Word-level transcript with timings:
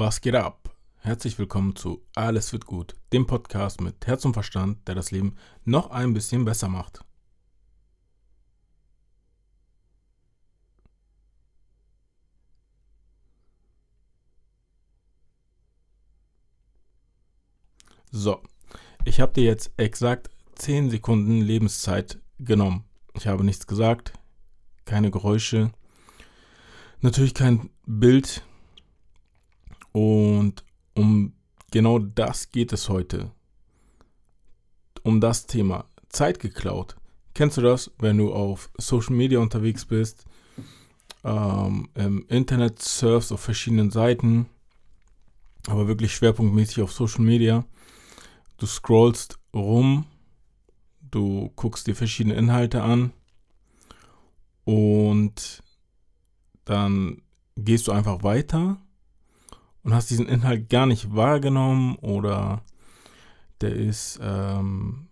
Was 0.00 0.20
geht 0.20 0.36
ab? 0.36 0.76
Herzlich 0.98 1.40
willkommen 1.40 1.74
zu 1.74 2.06
Alles 2.14 2.52
wird 2.52 2.66
gut, 2.66 2.94
dem 3.12 3.26
Podcast 3.26 3.80
mit 3.80 4.06
Herz 4.06 4.24
und 4.24 4.32
Verstand, 4.32 4.86
der 4.86 4.94
das 4.94 5.10
Leben 5.10 5.34
noch 5.64 5.90
ein 5.90 6.14
bisschen 6.14 6.44
besser 6.44 6.68
macht. 6.68 7.04
So, 18.12 18.40
ich 19.04 19.18
habe 19.18 19.32
dir 19.32 19.42
jetzt 19.42 19.72
exakt 19.78 20.30
10 20.54 20.90
Sekunden 20.90 21.40
Lebenszeit 21.40 22.20
genommen. 22.38 22.84
Ich 23.14 23.26
habe 23.26 23.42
nichts 23.42 23.66
gesagt, 23.66 24.12
keine 24.84 25.10
Geräusche, 25.10 25.72
natürlich 27.00 27.34
kein 27.34 27.70
Bild, 27.84 28.44
und 29.98 30.62
um 30.94 31.32
genau 31.72 31.98
das 31.98 32.52
geht 32.52 32.72
es 32.72 32.88
heute. 32.88 33.32
Um 35.02 35.20
das 35.20 35.46
Thema 35.46 35.86
Zeit 36.08 36.38
geklaut. 36.38 36.96
Kennst 37.34 37.56
du 37.56 37.62
das, 37.62 37.90
wenn 37.98 38.16
du 38.16 38.32
auf 38.32 38.70
Social 38.78 39.16
Media 39.16 39.40
unterwegs 39.40 39.84
bist, 39.84 40.24
ähm, 41.24 41.88
im 41.94 42.24
Internet 42.28 42.80
surfst 42.80 43.32
auf 43.32 43.40
verschiedenen 43.40 43.90
Seiten, 43.90 44.46
aber 45.66 45.88
wirklich 45.88 46.14
schwerpunktmäßig 46.14 46.80
auf 46.80 46.92
Social 46.92 47.24
Media. 47.24 47.64
Du 48.56 48.66
scrollst 48.66 49.36
rum, 49.52 50.06
du 51.10 51.50
guckst 51.56 51.88
dir 51.88 51.96
verschiedene 51.96 52.36
Inhalte 52.36 52.82
an 52.82 53.12
und 54.64 55.60
dann 56.64 57.20
gehst 57.56 57.88
du 57.88 57.92
einfach 57.92 58.22
weiter 58.22 58.78
und 59.88 59.94
hast 59.94 60.10
diesen 60.10 60.28
Inhalt 60.28 60.68
gar 60.68 60.84
nicht 60.84 61.16
wahrgenommen 61.16 61.96
oder 61.96 62.62
der 63.62 63.74
ist 63.74 64.20
ähm, 64.22 65.08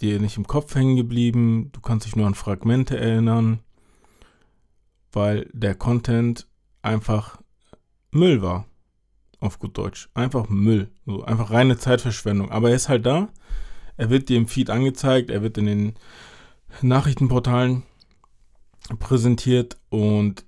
dir 0.00 0.18
nicht 0.18 0.36
im 0.36 0.48
Kopf 0.48 0.74
hängen 0.74 0.96
geblieben, 0.96 1.70
du 1.70 1.80
kannst 1.80 2.04
dich 2.04 2.16
nur 2.16 2.26
an 2.26 2.34
Fragmente 2.34 2.98
erinnern, 2.98 3.60
weil 5.12 5.48
der 5.52 5.76
Content 5.76 6.48
einfach 6.82 7.40
Müll 8.10 8.42
war. 8.42 8.66
Auf 9.38 9.60
gut 9.60 9.78
Deutsch. 9.78 10.08
Einfach 10.14 10.48
Müll. 10.48 10.90
So 11.06 11.22
einfach 11.22 11.52
reine 11.52 11.78
Zeitverschwendung. 11.78 12.50
Aber 12.50 12.70
er 12.70 12.76
ist 12.76 12.88
halt 12.88 13.06
da. 13.06 13.28
Er 13.96 14.10
wird 14.10 14.30
dir 14.30 14.36
im 14.36 14.48
Feed 14.48 14.68
angezeigt. 14.68 15.30
Er 15.30 15.42
wird 15.42 15.58
in 15.58 15.66
den 15.66 15.94
Nachrichtenportalen 16.82 17.84
präsentiert. 18.98 19.78
Und 19.90 20.44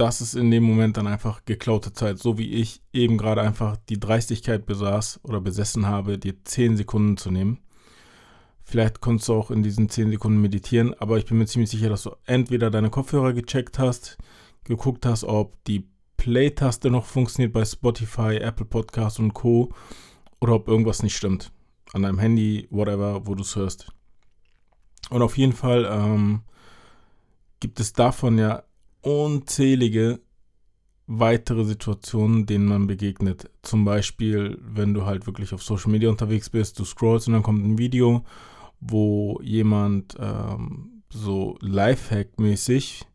das 0.00 0.22
ist 0.22 0.34
in 0.34 0.50
dem 0.50 0.64
Moment 0.64 0.96
dann 0.96 1.06
einfach 1.06 1.44
geklaute 1.44 1.92
Zeit, 1.92 2.18
so 2.18 2.38
wie 2.38 2.54
ich 2.54 2.80
eben 2.90 3.18
gerade 3.18 3.42
einfach 3.42 3.76
die 3.90 4.00
Dreistigkeit 4.00 4.64
besaß 4.64 5.20
oder 5.24 5.42
besessen 5.42 5.86
habe, 5.86 6.16
dir 6.16 6.42
10 6.42 6.78
Sekunden 6.78 7.18
zu 7.18 7.30
nehmen. 7.30 7.58
Vielleicht 8.62 9.02
konntest 9.02 9.28
du 9.28 9.34
auch 9.34 9.50
in 9.50 9.62
diesen 9.62 9.90
10 9.90 10.10
Sekunden 10.10 10.40
meditieren, 10.40 10.94
aber 10.94 11.18
ich 11.18 11.26
bin 11.26 11.36
mir 11.36 11.44
ziemlich 11.44 11.68
sicher, 11.68 11.90
dass 11.90 12.04
du 12.04 12.12
entweder 12.24 12.70
deine 12.70 12.88
Kopfhörer 12.88 13.34
gecheckt 13.34 13.78
hast, 13.78 14.16
geguckt 14.64 15.04
hast, 15.04 15.24
ob 15.24 15.62
die 15.64 15.86
Play-Taste 16.16 16.90
noch 16.90 17.04
funktioniert 17.04 17.52
bei 17.52 17.66
Spotify, 17.66 18.36
Apple 18.36 18.66
Podcasts 18.66 19.18
und 19.18 19.34
Co. 19.34 19.70
oder 20.40 20.54
ob 20.54 20.68
irgendwas 20.68 21.02
nicht 21.02 21.16
stimmt. 21.16 21.52
An 21.92 22.02
deinem 22.02 22.18
Handy, 22.18 22.68
whatever, 22.70 23.26
wo 23.26 23.34
du 23.34 23.42
es 23.42 23.54
hörst. 23.54 23.92
Und 25.10 25.20
auf 25.20 25.36
jeden 25.36 25.52
Fall 25.52 25.84
ähm, 25.90 26.40
gibt 27.58 27.80
es 27.80 27.92
davon 27.92 28.38
ja 28.38 28.62
unzählige 29.02 30.20
weitere 31.06 31.64
Situationen, 31.64 32.46
denen 32.46 32.66
man 32.66 32.86
begegnet. 32.86 33.50
Zum 33.62 33.84
Beispiel, 33.84 34.58
wenn 34.62 34.94
du 34.94 35.06
halt 35.06 35.26
wirklich 35.26 35.52
auf 35.52 35.62
Social 35.62 35.90
Media 35.90 36.08
unterwegs 36.08 36.50
bist, 36.50 36.78
du 36.78 36.84
scrollst 36.84 37.26
und 37.26 37.34
dann 37.34 37.42
kommt 37.42 37.64
ein 37.64 37.78
Video, 37.78 38.24
wo 38.80 39.40
jemand 39.42 40.16
ähm, 40.20 41.02
so 41.12 41.58
Lifehack-mäßig 41.60 43.06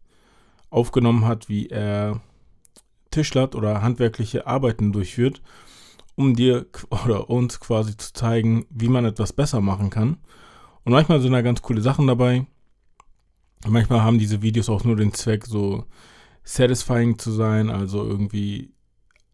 aufgenommen 0.70 1.26
hat, 1.26 1.48
wie 1.48 1.68
er 1.68 2.22
Tischlert 3.12 3.56
oder 3.56 3.82
handwerkliche 3.82 4.46
Arbeiten 4.46 4.92
durchführt, 4.92 5.42
um 6.16 6.36
dir 6.36 6.66
oder 7.06 7.30
uns 7.30 7.62
quasi 7.62 7.96
zu 7.96 8.12
zeigen, 8.14 8.66
wie 8.70 8.90
man 8.90 9.06
etwas 9.06 9.32
besser 9.32 9.62
machen 9.62 9.90
kann. 9.90 10.18
Und 10.84 10.92
manchmal 10.92 11.22
sind 11.22 11.32
da 11.32 11.42
ganz 11.42 11.62
coole 11.62 11.82
Sachen 11.82 12.08
dabei. 12.08 12.46
Manchmal 13.68 14.02
haben 14.02 14.20
diese 14.20 14.42
Videos 14.42 14.70
auch 14.70 14.84
nur 14.84 14.96
den 14.96 15.14
Zweck, 15.14 15.46
so 15.46 15.86
satisfying 16.44 17.18
zu 17.18 17.32
sein, 17.32 17.70
also 17.70 18.04
irgendwie 18.04 18.74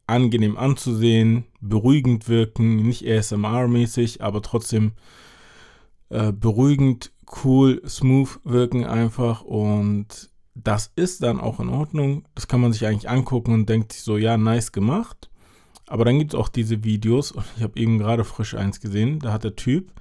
angenehm 0.08 0.58
anzusehen, 0.58 1.46
beruhigend 1.59 2.28
wirken, 2.28 2.78
nicht 2.78 3.06
ASMR-mäßig, 3.06 4.22
aber 4.22 4.42
trotzdem 4.42 4.94
äh, 6.09 6.31
beruhigend, 6.31 7.12
cool, 7.44 7.81
smooth 7.88 8.40
wirken 8.44 8.86
einfach 8.86 9.42
und 9.42 10.30
das 10.53 10.92
ist 10.96 11.24
dann 11.24 11.40
auch 11.40 11.59
in 11.59 11.69
Ordnung. 11.69 12.28
Das 12.36 12.48
kann 12.48 12.59
man 12.59 12.74
sich 12.74 12.86
eigentlich 12.86 13.09
angucken 13.09 13.53
und 13.53 13.69
denkt 13.69 13.94
sich 13.94 14.03
so, 14.03 14.18
ja, 14.18 14.38
nice 14.38 14.72
gemacht. 14.72 15.30
Aber 15.88 16.06
dann 16.06 16.19
gibt 16.19 16.34
es 16.34 16.40
auch 16.40 16.50
diese 16.50 16.84
Videos, 16.84 17.31
und 17.31 17.46
ich 17.58 17.63
habe 17.63 17.80
eben 17.80 18.00
gerade 18.00 18.24
frisch 18.24 18.56
eins 18.56 18.80
gesehen, 18.80 19.19
da 19.19 19.31
hat 19.31 19.44
der 19.44 19.56
Typ 19.56 19.92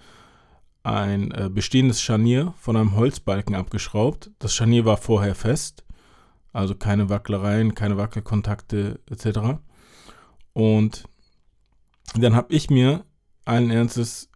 ein 0.82 1.30
äh, 1.32 1.50
bestehendes 1.52 2.00
Scharnier 2.00 2.54
von 2.58 2.76
einem 2.76 2.96
Holzbalken 2.96 3.54
abgeschraubt. 3.54 4.30
Das 4.38 4.54
Scharnier 4.54 4.84
war 4.84 4.96
vorher 4.96 5.34
fest, 5.34 5.84
also 6.52 6.74
keine 6.74 7.08
Wacklereien, 7.08 7.74
keine 7.74 7.96
Wackelkontakte 7.96 9.00
etc. 9.10 9.60
Und 10.52 11.04
dann 12.14 12.34
habe 12.34 12.54
ich 12.54 12.70
mir 12.70 13.04
allen 13.44 13.70
Ernstes 13.70 14.30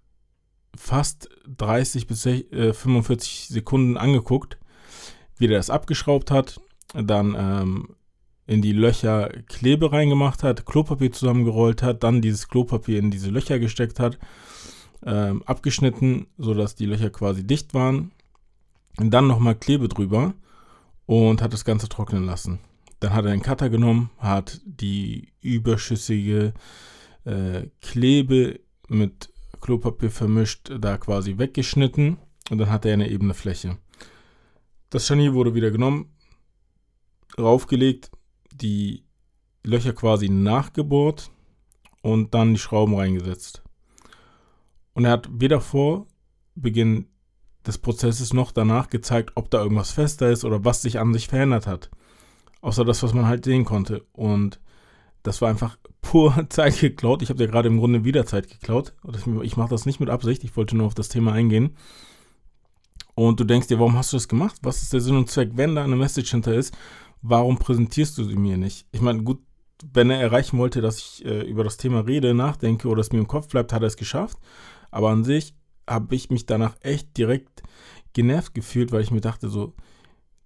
fast 0.76 1.28
30 1.56 2.06
bis 2.06 2.22
45 2.22 3.50
äh, 3.50 3.52
Sekunden 3.52 3.96
angeguckt, 3.96 4.58
wie 5.38 5.46
der 5.46 5.58
das 5.58 5.70
abgeschraubt 5.70 6.30
hat, 6.30 6.60
dann 6.92 7.34
ähm, 7.36 7.96
in 8.46 8.60
die 8.60 8.72
Löcher 8.72 9.30
Klebe 9.46 9.92
reingemacht 9.92 10.42
hat, 10.42 10.66
Klopapier 10.66 11.12
zusammengerollt 11.12 11.82
hat, 11.82 12.02
dann 12.02 12.20
dieses 12.20 12.48
Klopapier 12.48 12.98
in 12.98 13.10
diese 13.10 13.30
Löcher 13.30 13.58
gesteckt 13.58 13.98
hat 13.98 14.18
ähm, 15.04 15.42
abgeschnitten, 15.44 16.26
sodass 16.38 16.74
die 16.74 16.86
Löcher 16.86 17.10
quasi 17.10 17.46
dicht 17.46 17.74
waren. 17.74 18.12
Und 18.98 19.10
dann 19.10 19.26
nochmal 19.26 19.56
Klebe 19.56 19.88
drüber 19.88 20.34
und 21.06 21.42
hat 21.42 21.52
das 21.52 21.64
Ganze 21.64 21.88
trocknen 21.88 22.24
lassen. 22.24 22.60
Dann 23.00 23.12
hat 23.12 23.24
er 23.24 23.32
einen 23.32 23.42
Cutter 23.42 23.68
genommen, 23.68 24.10
hat 24.18 24.60
die 24.64 25.32
überschüssige 25.40 26.54
äh, 27.24 27.66
Klebe 27.80 28.60
mit 28.88 29.30
Klopapier 29.60 30.10
vermischt, 30.10 30.70
da 30.78 30.96
quasi 30.98 31.38
weggeschnitten 31.38 32.18
und 32.50 32.58
dann 32.58 32.70
hat 32.70 32.84
er 32.84 32.92
eine 32.92 33.10
ebene 33.10 33.34
Fläche. 33.34 33.78
Das 34.90 35.06
Scharnier 35.06 35.34
wurde 35.34 35.54
wieder 35.54 35.70
genommen, 35.70 36.14
raufgelegt, 37.38 38.10
die 38.52 39.04
Löcher 39.64 39.92
quasi 39.92 40.28
nachgebohrt 40.28 41.30
und 42.02 42.34
dann 42.34 42.54
die 42.54 42.60
Schrauben 42.60 42.94
reingesetzt. 42.94 43.63
Und 44.94 45.04
er 45.04 45.12
hat 45.12 45.28
weder 45.30 45.60
vor 45.60 46.06
Beginn 46.54 47.06
des 47.66 47.78
Prozesses 47.78 48.32
noch 48.32 48.52
danach 48.52 48.90
gezeigt, 48.90 49.32
ob 49.34 49.50
da 49.50 49.62
irgendwas 49.62 49.92
fester 49.92 50.30
ist 50.30 50.44
oder 50.44 50.64
was 50.64 50.82
sich 50.82 50.98
an 50.98 51.12
sich 51.12 51.28
verändert 51.28 51.66
hat. 51.66 51.90
Außer 52.60 52.84
das, 52.84 53.02
was 53.02 53.12
man 53.12 53.26
halt 53.26 53.44
sehen 53.44 53.64
konnte. 53.64 54.04
Und 54.12 54.60
das 55.22 55.40
war 55.40 55.48
einfach 55.48 55.76
pur 56.00 56.46
Zeit 56.48 56.78
geklaut. 56.78 57.22
Ich 57.22 57.30
habe 57.30 57.38
dir 57.38 57.48
gerade 57.48 57.68
im 57.68 57.78
Grunde 57.78 58.04
wieder 58.04 58.26
Zeit 58.26 58.48
geklaut. 58.48 58.94
Ich 59.42 59.56
mache 59.56 59.70
das 59.70 59.86
nicht 59.86 60.00
mit 60.00 60.10
Absicht. 60.10 60.44
Ich 60.44 60.56
wollte 60.56 60.76
nur 60.76 60.86
auf 60.86 60.94
das 60.94 61.08
Thema 61.08 61.32
eingehen. 61.32 61.76
Und 63.14 63.38
du 63.40 63.44
denkst 63.44 63.68
dir, 63.68 63.78
warum 63.78 63.96
hast 63.96 64.12
du 64.12 64.16
das 64.16 64.28
gemacht? 64.28 64.56
Was 64.62 64.82
ist 64.82 64.92
der 64.92 65.00
Sinn 65.00 65.16
und 65.16 65.30
Zweck? 65.30 65.52
Wenn 65.54 65.74
da 65.74 65.84
eine 65.84 65.96
Message 65.96 66.30
hinter 66.30 66.54
ist, 66.54 66.76
warum 67.22 67.58
präsentierst 67.58 68.18
du 68.18 68.24
sie 68.24 68.36
mir 68.36 68.56
nicht? 68.56 68.86
Ich 68.92 69.00
meine, 69.00 69.22
gut, 69.22 69.40
wenn 69.92 70.10
er 70.10 70.20
erreichen 70.20 70.58
wollte, 70.58 70.80
dass 70.80 70.98
ich 70.98 71.24
äh, 71.24 71.42
über 71.42 71.64
das 71.64 71.76
Thema 71.76 72.00
rede, 72.00 72.34
nachdenke 72.34 72.88
oder 72.88 73.00
es 73.00 73.12
mir 73.12 73.18
im 73.18 73.28
Kopf 73.28 73.48
bleibt, 73.48 73.72
hat 73.72 73.82
er 73.82 73.88
es 73.88 73.96
geschafft. 73.96 74.38
Aber 74.94 75.10
an 75.10 75.24
sich 75.24 75.54
habe 75.88 76.14
ich 76.14 76.30
mich 76.30 76.46
danach 76.46 76.76
echt 76.80 77.16
direkt 77.16 77.64
genervt 78.12 78.54
gefühlt, 78.54 78.92
weil 78.92 79.02
ich 79.02 79.10
mir 79.10 79.20
dachte 79.20 79.48
so, 79.48 79.74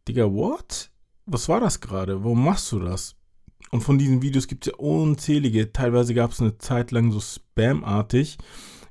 Digga, 0.08 0.32
what? 0.32 0.90
Was 1.26 1.50
war 1.50 1.60
das 1.60 1.82
gerade? 1.82 2.24
Warum 2.24 2.42
machst 2.42 2.72
du 2.72 2.78
das? 2.78 3.14
Und 3.70 3.82
von 3.82 3.98
diesen 3.98 4.22
Videos 4.22 4.48
gibt 4.48 4.66
es 4.66 4.72
ja 4.72 4.78
unzählige. 4.78 5.70
Teilweise 5.70 6.14
gab 6.14 6.32
es 6.32 6.40
eine 6.40 6.56
Zeit 6.56 6.92
lang 6.92 7.12
so 7.12 7.20
Spam-artig 7.20 8.38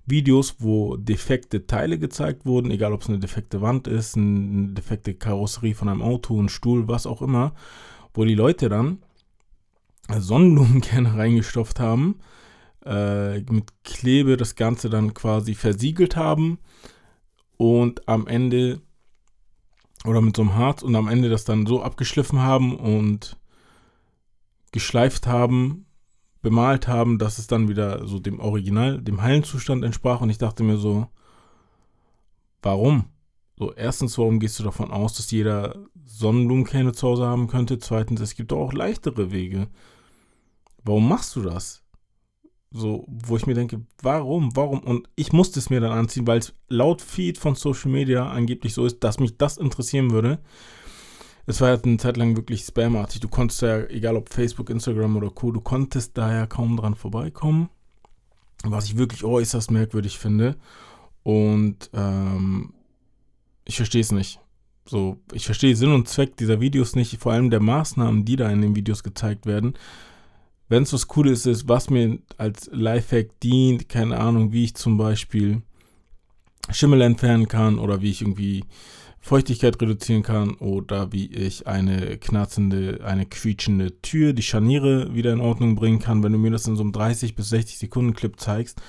Videos, 0.06 0.58
wo 0.60 0.96
defekte 0.96 1.66
Teile 1.66 1.98
gezeigt 1.98 2.46
wurden, 2.46 2.70
egal 2.70 2.94
ob 2.94 3.02
es 3.02 3.10
eine 3.10 3.18
defekte 3.18 3.60
Wand 3.60 3.88
ist, 3.88 4.16
eine 4.16 4.70
defekte 4.70 5.16
Karosserie 5.16 5.74
von 5.74 5.90
einem 5.90 6.04
Auto, 6.04 6.40
ein 6.40 6.50
Stuhl, 6.50 6.88
was 6.88 7.08
auch 7.08 7.24
immer, 7.24 7.56
wo 8.14 8.24
die 8.26 8.36
Leute 8.36 8.70
dann 8.70 9.00
Sonnenblumenkerne 10.08 11.14
reingestopft 11.18 11.80
haben 11.80 12.20
äh, 12.88 13.40
mit 13.52 13.84
Klebe 13.84 14.38
das 14.38 14.56
Ganze 14.56 14.90
dann 14.90 15.14
quasi 15.14 15.56
versiegelt 15.56 16.16
haben 16.16 16.60
und 17.58 18.08
am 18.08 18.28
Ende 18.28 18.82
oder 20.06 20.22
mit 20.22 20.36
so 20.36 20.44
einem 20.44 20.56
Harz 20.56 20.84
und 20.84 20.96
am 20.96 21.08
Ende 21.08 21.30
das 21.30 21.44
dann 21.44 21.66
so 21.66 21.82
abgeschliffen 21.82 22.42
haben 22.42 22.78
und 22.78 23.38
geschleift 24.72 25.28
haben, 25.28 25.86
bemalt 26.42 26.88
haben, 26.88 27.18
dass 27.18 27.40
es 27.40 27.48
dann 27.48 27.68
wieder 27.68 28.08
so 28.08 28.20
dem 28.20 28.40
Original, 28.40 29.02
dem 29.02 29.22
heilen 29.22 29.44
Zustand 29.44 29.84
entsprach. 29.84 30.22
Und 30.22 30.30
ich 30.30 30.38
dachte 30.38 30.64
mir 30.64 30.78
so, 30.78 31.08
warum? 32.62 33.06
So, 33.58 33.74
erstens, 33.74 34.18
warum 34.18 34.40
gehst 34.40 34.60
du 34.60 34.64
davon 34.64 34.92
aus, 34.92 35.16
dass 35.16 35.32
jeder 35.32 35.76
Sonnenblumenkerne 36.06 36.92
zu 36.92 37.08
Hause 37.08 37.26
haben 37.26 37.48
könnte? 37.48 37.80
Zweitens, 37.80 38.22
es 38.22 38.36
gibt 38.36 38.52
doch 38.52 38.60
auch 38.60 38.74
leichtere 38.74 39.32
Wege. 39.32 39.68
Warum 40.84 41.10
machst 41.10 41.36
du 41.36 41.42
das? 41.42 41.84
So, 42.80 43.06
wo 43.08 43.36
ich 43.36 43.48
mir 43.48 43.56
denke, 43.56 43.82
warum, 44.04 44.56
warum? 44.56 44.82
Und 44.82 45.10
ich 45.16 45.34
musste 45.34 45.58
es 45.58 45.72
mir 45.72 45.80
dann 45.80 45.92
anziehen, 45.92 46.28
weil 46.28 46.38
es 46.38 46.54
laut 46.70 47.02
Feed 47.02 47.40
von 47.40 47.56
Social 47.56 47.90
Media 47.90 48.30
angeblich 48.30 48.76
so 48.76 48.86
ist, 48.86 49.04
dass 49.04 49.20
mich 49.20 49.36
das 49.38 49.58
interessieren 49.58 50.12
würde. 50.12 50.38
Es 51.48 51.60
war 51.60 51.70
ja 51.70 51.82
eine 51.82 51.98
Zeit 51.98 52.18
lang 52.18 52.36
wirklich 52.36 52.62
spamartig. 52.62 53.20
Du 53.20 53.30
konntest 53.30 53.64
ja, 53.64 53.80
egal 53.86 54.16
ob 54.16 54.32
Facebook, 54.32 54.70
Instagram 54.70 55.18
oder 55.18 55.32
Co., 55.32 55.52
du 55.52 55.60
konntest 55.60 56.20
da 56.20 56.32
ja 56.32 56.46
kaum 56.46 56.78
dran 56.78 56.94
vorbeikommen. 56.94 57.70
Was 58.64 58.86
ich 58.86 58.98
wirklich 58.98 59.24
äußerst 59.24 59.72
merkwürdig 59.72 60.20
finde. 60.20 60.56
Und 61.24 61.90
ähm, 61.94 62.74
ich 63.66 63.78
verstehe 63.78 64.02
es 64.02 64.12
nicht. 64.12 64.40
So, 64.86 65.18
ich 65.34 65.46
verstehe 65.46 65.76
Sinn 65.76 65.94
und 65.94 66.08
Zweck 66.08 66.38
dieser 66.38 66.62
Videos 66.62 66.96
nicht, 66.96 67.18
vor 67.18 67.32
allem 67.32 67.50
der 67.50 67.60
Maßnahmen, 67.60 68.24
die 68.24 68.36
da 68.36 68.52
in 68.52 68.62
den 68.62 68.76
Videos 68.76 69.02
gezeigt 69.02 69.48
werden. 69.48 69.74
Wenn 70.70 70.84
es 70.84 70.94
was 70.94 71.08
Cooles 71.08 71.46
ist, 71.46 71.70
was 71.70 71.90
mir 71.90 72.20
als 72.38 72.70
Lifehack 72.74 73.40
dient, 73.40 73.88
keine 73.88 74.20
Ahnung, 74.20 74.52
wie 74.52 74.66
ich 74.66 74.76
zum 74.76 74.98
Beispiel 74.98 75.62
Schimmel 76.70 77.02
entfernen 77.02 77.48
kann 77.48 77.80
oder 77.80 78.02
wie 78.02 78.12
ich 78.12 78.22
irgendwie 78.22 78.66
Feuchtigkeit 79.20 79.82
reduzieren 79.82 80.24
kann 80.24 80.56
oder 80.56 81.12
wie 81.12 81.28
ich 81.28 81.68
eine 81.68 82.18
knarzende, 82.18 83.00
eine 83.04 83.26
quietschende 83.26 84.02
Tür, 84.02 84.34
die 84.34 84.42
Scharniere 84.42 85.14
wieder 85.14 85.34
in 85.34 85.42
Ordnung 85.42 85.76
bringen 85.76 86.00
kann, 86.00 86.24
wenn 86.24 86.34
du 86.34 86.38
mir 86.38 86.52
das 86.52 86.68
in 86.68 86.76
so 86.76 86.84
einem 86.84 86.92
30 86.92 87.36
bis 87.36 87.50
60 87.50 87.78
Sekunden 87.78 88.14
Clip 88.14 88.40
zeigst. 88.40 88.82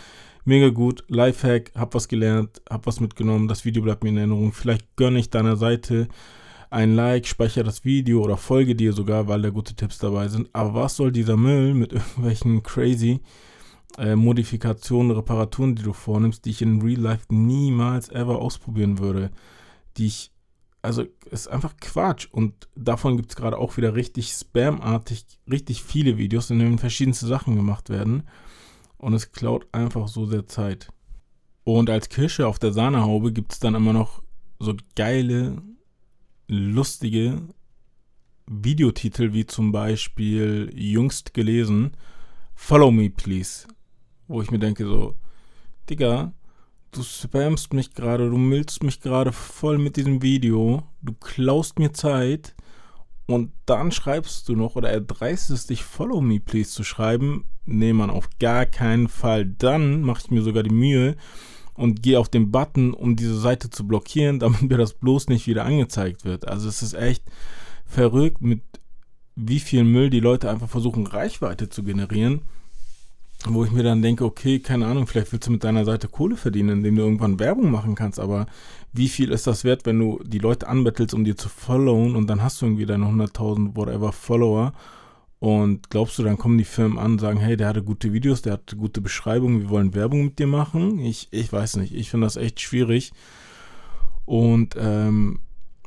Mega 0.45 0.71
gut, 0.71 1.05
Lifehack, 1.09 1.73
hab 1.75 1.95
was 1.95 2.09
gelernt, 2.09 2.63
hab 2.71 2.87
was 2.87 3.01
mitgenommen, 3.01 3.49
das 3.49 3.65
Video 3.65 3.83
bleibt 3.83 4.03
mir 4.03 4.11
in 4.11 4.17
Erinnerung. 4.17 4.53
Vielleicht 4.53 4.97
gönne 4.97 5.19
ich 5.19 5.31
deiner 5.31 5.57
Seite 5.57 6.09
ein 6.71 6.95
Like, 6.95 7.27
speichere 7.27 7.65
das 7.65 7.85
Video 7.85 8.23
oder 8.23 8.37
folge 8.37 8.75
dir 8.75 8.93
sogar, 8.93 9.29
weil 9.29 9.43
da 9.43 9.51
gute 9.51 9.75
Tipps 9.75 9.99
dabei 9.99 10.29
sind. 10.29 10.49
Aber 10.53 10.75
was 10.75 10.97
soll 10.97 11.13
dieser 11.13 11.37
Müll 11.37 11.75
mit 11.75 11.93
irgendwelchen 11.95 12.63
crazy 12.63 13.21
äh, 13.97 14.17
Modifikationen, 14.17 15.13
Reparaturen, 15.13 15.75
die 15.75 15.83
du 15.83 15.93
vornimmst, 15.93 16.45
die 16.45 16.51
ich 16.51 16.63
in 16.63 16.83
Real 16.83 17.01
Life 17.01 17.27
niemals 17.31 18.11
ever 18.11 18.39
ausprobieren 18.39 18.99
würde? 18.99 19.31
die 19.99 20.07
ich, 20.07 20.33
also 20.81 21.05
ist 21.31 21.49
einfach 21.49 21.77
Quatsch. 21.81 22.29
Und 22.31 22.69
davon 22.75 23.17
gibt 23.17 23.31
es 23.31 23.37
gerade 23.37 23.59
auch 23.59 23.77
wieder 23.77 23.95
richtig 23.95 24.29
spamartig, 24.29 25.27
richtig 25.51 25.83
viele 25.83 26.17
Videos, 26.17 26.51
in 26.51 26.61
denen 26.61 26.79
verschiedenste 26.79 27.27
Sachen 27.27 27.57
gemacht 27.57 27.91
werden. 27.91 28.23
Und 28.97 29.13
es 29.13 29.33
klaut 29.33 29.67
einfach 29.73 30.09
so 30.09 30.27
sehr 30.27 30.47
Zeit. 30.47 30.89
Und 31.65 31.91
als 31.91 32.09
Kirsche 32.09 32.47
auf 32.47 32.59
der 32.59 32.73
Sahnehaube 32.73 33.33
gibt 33.33 33.53
es 33.53 33.59
dann 33.59 33.75
immer 33.75 33.93
noch 33.93 34.23
so 34.59 34.75
geile, 34.97 35.63
lustige 36.49 37.43
Videotitel 38.47 39.35
wie 39.35 39.47
zum 39.47 39.71
Beispiel 39.71 40.71
jüngst 40.75 41.35
gelesen 41.35 41.93
Follow 42.55 42.91
Me 42.91 43.11
Please. 43.11 43.69
Wo 44.27 44.43
ich 44.43 44.51
mir 44.51 44.59
denke 44.59 44.87
so, 44.87 45.15
Digga, 45.89 46.33
du 46.91 47.03
spamst 47.03 47.75
mich 47.75 47.93
gerade, 47.95 48.31
du 48.31 48.39
milst 48.39 48.83
mich 48.83 49.01
gerade 49.01 49.33
voll 49.33 49.79
mit 49.79 49.97
diesem 49.97 50.23
Video, 50.23 50.83
du 51.03 51.13
klaust 51.13 51.79
mir 51.79 51.93
Zeit 51.93 52.55
und 53.27 53.53
dann 53.67 53.93
schreibst 53.93 54.49
du 54.49 54.57
noch 54.57 54.75
oder 54.75 54.91
erdreistest 54.91 55.69
dich, 55.69 55.85
Follow 55.85 56.23
Me 56.23 56.41
Please 56.41 56.71
zu 56.71 56.83
schreiben. 56.83 57.45
Nee, 57.67 57.93
man, 57.93 58.09
auf 58.09 58.31
gar 58.39 58.65
keinen 58.65 59.09
Fall. 59.09 59.45
Dann 59.45 60.01
mache 60.01 60.23
ich 60.25 60.31
mir 60.31 60.41
sogar 60.41 60.63
die 60.63 60.75
Mühe 60.75 61.17
und 61.79 62.03
gehe 62.03 62.19
auf 62.19 62.29
den 62.29 62.51
Button, 62.51 62.93
um 62.93 63.17
diese 63.17 63.39
Seite 63.39 63.71
zu 63.71 63.87
blockieren, 63.87 64.39
damit 64.41 64.63
mir 64.63 64.79
das 64.79 64.95
bloß 64.95 65.29
nicht 65.29 65.47
wieder 65.47 65.65
angezeigt 65.65 66.25
wird. 66.25 66.47
Also 66.47 66.69
es 66.69 66.83
ist 66.83 66.95
echt 66.95 67.25
verrückt, 67.87 68.43
mit 68.43 68.63
wie 69.37 69.61
viel 69.61 69.85
Müll 69.85 70.11
die 70.11 70.21
Leute 70.21 70.51
einfach 70.51 70.69
versuchen, 70.69 71.07
Reichweite 71.07 71.69
zu 71.69 71.85
generieren 71.85 72.43
wo 73.47 73.65
ich 73.65 73.71
mir 73.71 73.85
dann 73.85 74.03
denke, 74.03 74.25
okay, 74.25 74.59
keine 74.59 74.87
Ahnung, 74.87 75.07
vielleicht 75.07 75.33
willst 75.33 75.47
du 75.47 75.53
mit 75.53 75.63
deiner 75.63 75.85
Seite 75.85 76.09
Kohle 76.09 76.37
verdienen, 76.37 76.79
indem 76.79 76.97
du 76.97 77.03
irgendwann 77.03 77.39
Werbung 77.39 77.71
machen 77.71 77.95
kannst, 77.95 78.19
aber 78.19 78.47
wie 78.93 79.09
viel 79.09 79.31
ist 79.31 79.47
das 79.47 79.65
wert, 79.65 79.87
wenn 79.87 79.99
du 79.99 80.21
die 80.25 80.39
Leute 80.41 80.67
anbettelst, 80.67 81.15
um 81.15 81.25
dir 81.25 81.37
zu 81.37 81.49
followen 81.49 82.17
und 82.17 82.27
dann 82.27 82.43
hast 82.43 82.61
du 82.61 82.67
irgendwie 82.67 82.87
deine 82.87 83.07
100.000 83.07 83.77
whatever 83.77 84.13
Follower 84.13 84.73
und 85.41 85.91
glaubst 85.91 86.19
du, 86.19 86.23
dann 86.23 86.39
kommen 86.39 86.59
die 86.59 86.65
Firmen 86.65 86.99
an 86.99 87.13
und 87.13 87.21
sagen, 87.21 87.39
hey, 87.39 87.57
der 87.57 87.69
hatte 87.69 87.83
gute 87.83 88.13
Videos, 88.13 88.43
der 88.43 88.55
hatte 88.55 88.77
gute 88.77 89.01
Beschreibungen, 89.01 89.63
wir 89.63 89.71
wollen 89.71 89.95
Werbung 89.95 90.25
mit 90.25 90.39
dir 90.39 90.49
machen? 90.49 90.99
Ich, 90.99 91.29
ich 91.31 91.53
weiß 91.53 91.77
nicht, 91.77 91.95
ich 91.95 92.11
finde 92.11 92.27
das 92.27 92.37
echt 92.37 92.61
schwierig 92.61 93.13
und 94.25 94.75
ähm, 94.79 95.41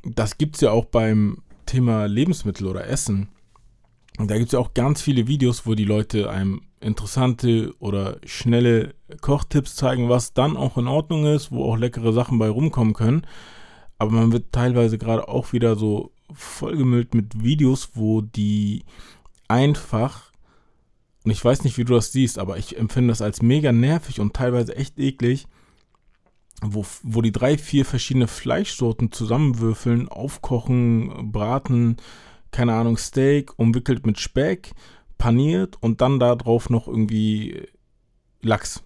das 0.04 0.38
gibt 0.38 0.56
es 0.56 0.62
ja 0.62 0.72
auch 0.72 0.86
beim 0.86 1.44
Thema 1.66 2.06
Lebensmittel 2.06 2.66
oder 2.66 2.88
Essen. 2.88 3.30
Da 4.18 4.36
gibt 4.38 4.48
es 4.48 4.54
ja 4.54 4.60
auch 4.60 4.74
ganz 4.74 5.02
viele 5.02 5.28
Videos, 5.28 5.66
wo 5.66 5.76
die 5.76 5.86
Leute 5.86 6.30
einem 6.30 6.62
interessante 6.80 7.74
oder 7.80 8.18
schnelle 8.26 8.96
Kochtipps 9.22 9.76
zeigen, 9.76 10.10
was 10.10 10.34
dann 10.34 10.58
auch 10.58 10.78
in 10.78 10.88
Ordnung 10.88 11.26
ist, 11.26 11.52
wo 11.52 11.66
auch 11.66 11.78
leckere 11.78 12.14
Sachen 12.14 12.40
bei 12.40 12.50
rumkommen 12.50 12.94
können. 12.94 13.28
Aber 14.00 14.12
man 14.12 14.32
wird 14.32 14.52
teilweise 14.52 14.98
gerade 14.98 15.28
auch 15.28 15.54
wieder 15.54 15.76
so 15.76 16.12
vollgemüllt 16.34 17.14
mit 17.14 17.44
Videos, 17.44 17.92
wo 17.94 18.22
die 18.22 18.84
einfach, 19.52 20.32
und 21.24 21.32
ich 21.32 21.44
weiß 21.44 21.64
nicht, 21.64 21.78
wie 21.78 21.84
du 21.84 21.94
das 21.94 22.12
siehst, 22.12 22.40
aber 22.40 22.58
ich 22.58 22.78
empfinde 22.78 23.12
das 23.12 23.22
als 23.22 23.42
mega 23.42 23.72
nervig 23.72 24.20
und 24.20 24.34
teilweise 24.34 24.76
echt 24.76 24.98
eklig, 24.98 25.48
wo, 26.62 26.86
wo 27.04 27.22
die 27.22 27.32
drei, 27.32 27.58
vier 27.58 27.86
verschiedene 27.86 28.28
Fleischsorten 28.28 29.12
zusammenwürfeln, 29.12 30.08
aufkochen, 30.10 31.32
braten, 31.32 31.98
keine 32.52 32.74
Ahnung, 32.74 32.98
Steak, 32.98 33.58
umwickelt 33.58 34.06
mit 34.06 34.20
Speck 34.20 34.72
paniert 35.18 35.78
und 35.82 36.02
dann 36.02 36.20
da 36.20 36.36
drauf 36.36 36.70
noch 36.70 36.88
irgendwie 36.88 37.68
Lachs. 38.42 38.84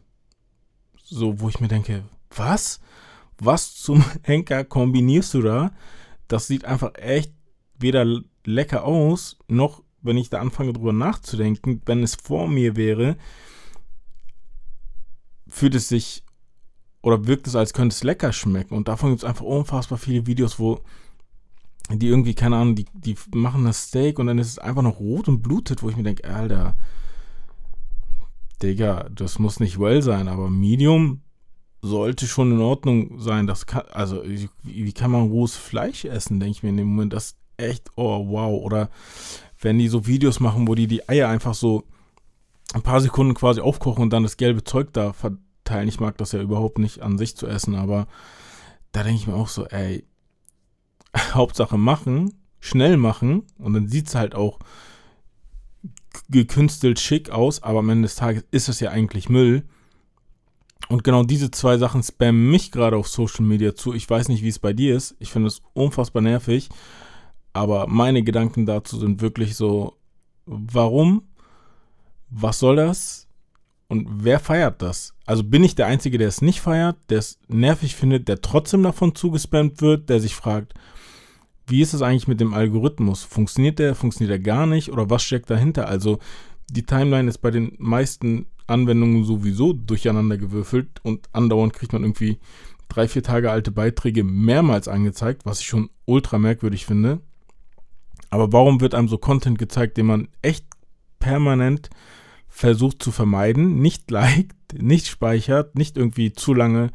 So, 1.03 1.39
wo 1.39 1.49
ich 1.49 1.59
mir 1.59 1.67
denke, 1.67 2.03
was? 2.29 2.81
Was 3.37 3.75
zum 3.75 4.03
Henker 4.23 4.63
kombinierst 4.63 5.33
du 5.33 5.41
da? 5.41 5.71
Das 6.27 6.47
sieht 6.47 6.65
einfach 6.65 6.95
echt 6.95 7.31
weder 7.77 8.05
lecker 8.45 8.83
aus, 8.83 9.37
noch 9.47 9.84
wenn 10.05 10.17
ich 10.17 10.29
da 10.29 10.39
anfange 10.39 10.73
drüber 10.73 10.93
nachzudenken, 10.93 11.81
wenn 11.85 12.03
es 12.03 12.15
vor 12.15 12.47
mir 12.47 12.75
wäre, 12.75 13.17
fühlt 15.47 15.75
es 15.75 15.87
sich 15.89 16.23
oder 17.01 17.27
wirkt 17.27 17.47
es, 17.47 17.55
als 17.55 17.73
könnte 17.73 17.93
es 17.93 18.03
lecker 18.03 18.33
schmecken. 18.33 18.75
Und 18.75 18.87
davon 18.87 19.09
gibt 19.09 19.23
es 19.23 19.29
einfach 19.29 19.45
unfassbar 19.45 19.97
viele 19.97 20.25
Videos, 20.25 20.59
wo 20.59 20.81
die 21.91 22.07
irgendwie, 22.07 22.33
keine 22.33 22.57
Ahnung, 22.57 22.75
die, 22.75 22.85
die 22.93 23.15
machen 23.33 23.65
das 23.65 23.89
Steak 23.89 24.17
und 24.17 24.27
dann 24.27 24.39
ist 24.39 24.49
es 24.49 24.59
einfach 24.59 24.81
noch 24.81 24.99
rot 24.99 25.27
und 25.27 25.43
blutet, 25.43 25.83
wo 25.83 25.89
ich 25.89 25.95
mir 25.95 26.03
denke, 26.03 26.27
Alter, 26.27 26.75
Digga, 28.61 29.07
das 29.13 29.37
muss 29.37 29.59
nicht 29.59 29.79
well 29.79 30.01
sein, 30.01 30.27
aber 30.27 30.49
Medium 30.49 31.21
sollte 31.85 32.27
schon 32.27 32.51
in 32.51 32.61
Ordnung 32.61 33.19
sein. 33.19 33.47
Das 33.47 33.65
kann, 33.65 33.83
also, 33.91 34.23
wie, 34.63 34.93
kann 34.93 35.11
man 35.11 35.29
rohes 35.29 35.55
Fleisch 35.55 36.05
essen, 36.05 36.39
denke 36.39 36.51
ich 36.51 36.63
mir 36.63 36.69
in 36.69 36.77
dem 36.77 36.87
Moment. 36.87 37.13
Das 37.13 37.25
ist 37.25 37.37
echt, 37.57 37.89
oh, 37.95 38.27
wow. 38.27 38.63
Oder 38.63 38.89
wenn 39.65 39.79
die 39.79 39.87
so 39.87 40.05
Videos 40.05 40.39
machen, 40.39 40.67
wo 40.67 40.75
die 40.75 40.85
die 40.85 41.09
Eier 41.09 41.27
einfach 41.27 41.55
so 41.55 41.83
ein 42.73 42.83
paar 42.83 43.01
Sekunden 43.01 43.33
quasi 43.33 43.61
aufkochen 43.61 44.03
und 44.03 44.13
dann 44.13 44.23
das 44.23 44.37
gelbe 44.37 44.63
Zeug 44.63 44.93
da 44.93 45.11
verteilen. 45.11 45.87
Ich 45.87 45.99
mag 45.99 46.17
das 46.19 46.31
ja 46.33 46.41
überhaupt 46.41 46.77
nicht 46.77 47.01
an 47.01 47.17
sich 47.17 47.35
zu 47.35 47.47
essen, 47.47 47.73
aber 47.73 48.07
da 48.91 49.03
denke 49.03 49.19
ich 49.19 49.27
mir 49.27 49.33
auch 49.33 49.49
so, 49.49 49.65
ey, 49.65 50.05
Hauptsache 51.33 51.77
machen, 51.77 52.33
schnell 52.59 52.95
machen 52.95 53.43
und 53.57 53.73
dann 53.73 53.87
sieht 53.87 54.07
es 54.07 54.15
halt 54.15 54.35
auch 54.35 54.59
gekünstelt 56.29 56.99
schick 56.99 57.31
aus, 57.31 57.63
aber 57.63 57.79
am 57.79 57.89
Ende 57.89 58.03
des 58.03 58.15
Tages 58.15 58.45
ist 58.51 58.69
es 58.69 58.79
ja 58.79 58.91
eigentlich 58.91 59.29
Müll. 59.29 59.63
Und 60.89 61.03
genau 61.03 61.23
diese 61.23 61.49
zwei 61.49 61.79
Sachen 61.79 62.03
spammen 62.03 62.51
mich 62.51 62.71
gerade 62.71 62.97
auf 62.97 63.07
Social 63.07 63.43
Media 63.43 63.73
zu. 63.73 63.95
Ich 63.95 64.07
weiß 64.07 64.29
nicht, 64.29 64.43
wie 64.43 64.49
es 64.49 64.59
bei 64.59 64.73
dir 64.73 64.95
ist. 64.95 65.15
Ich 65.17 65.31
finde 65.31 65.47
es 65.47 65.63
unfassbar 65.73 66.21
nervig. 66.21 66.69
Aber 67.55 67.87
meine 67.87 68.21
Gedanken 68.21 68.65
dazu 68.65 68.99
sind 68.99 69.21
wirklich 69.21 69.55
so, 69.55 69.95
warum? 70.45 71.23
Was 72.29 72.59
soll 72.59 72.75
das? 72.75 73.29
Und 73.87 74.09
wer 74.11 74.41
feiert 74.41 74.81
das? 74.81 75.13
Also 75.25 75.45
bin 75.45 75.63
ich 75.63 75.73
der 75.73 75.87
Einzige, 75.87 76.17
der 76.17 76.27
es 76.27 76.41
nicht 76.41 76.59
feiert, 76.59 76.97
der 77.09 77.19
es 77.19 77.39
nervig 77.47 77.95
findet, 77.95 78.27
der 78.27 78.41
trotzdem 78.41 78.83
davon 78.83 79.15
zugespammt 79.15 79.81
wird, 79.81 80.09
der 80.09 80.19
sich 80.19 80.35
fragt, 80.35 80.73
wie 81.65 81.81
ist 81.81 81.93
es 81.93 82.01
eigentlich 82.01 82.27
mit 82.27 82.41
dem 82.41 82.53
Algorithmus? 82.53 83.23
Funktioniert 83.23 83.79
der, 83.79 83.95
funktioniert 83.95 84.31
der 84.31 84.39
gar 84.39 84.65
nicht 84.65 84.91
oder 84.91 85.09
was 85.09 85.23
steckt 85.23 85.49
dahinter? 85.49 85.87
Also 85.87 86.19
die 86.69 86.83
Timeline 86.83 87.29
ist 87.29 87.37
bei 87.37 87.51
den 87.51 87.73
meisten 87.77 88.47
Anwendungen 88.67 89.23
sowieso 89.23 89.71
durcheinander 89.71 90.37
gewürfelt 90.37 90.99
und 91.03 91.29
andauernd 91.31 91.71
kriegt 91.71 91.93
man 91.93 92.03
irgendwie 92.03 92.37
drei, 92.89 93.07
vier 93.07 93.23
Tage 93.23 93.49
alte 93.49 93.71
Beiträge 93.71 94.25
mehrmals 94.25 94.89
angezeigt, 94.89 95.45
was 95.45 95.61
ich 95.61 95.67
schon 95.67 95.89
ultra 96.03 96.37
merkwürdig 96.37 96.85
finde. 96.85 97.21
Aber 98.35 98.51
warum 98.51 98.81
wird 98.81 98.93
einem 98.93 99.07
so 99.07 99.17
Content 99.17 99.57
gezeigt, 99.57 99.95
den 99.95 100.07
man 100.07 100.27
echt 100.41 100.65
permanent 101.19 101.89
versucht 102.49 103.01
zu 103.01 103.13
vermeiden, 103.13 103.79
nicht 103.79 104.11
liked, 104.11 104.73
nicht 104.77 105.07
speichert, 105.07 105.75
nicht 105.75 105.95
irgendwie 105.95 106.33
zu 106.33 106.53
lange 106.53 106.91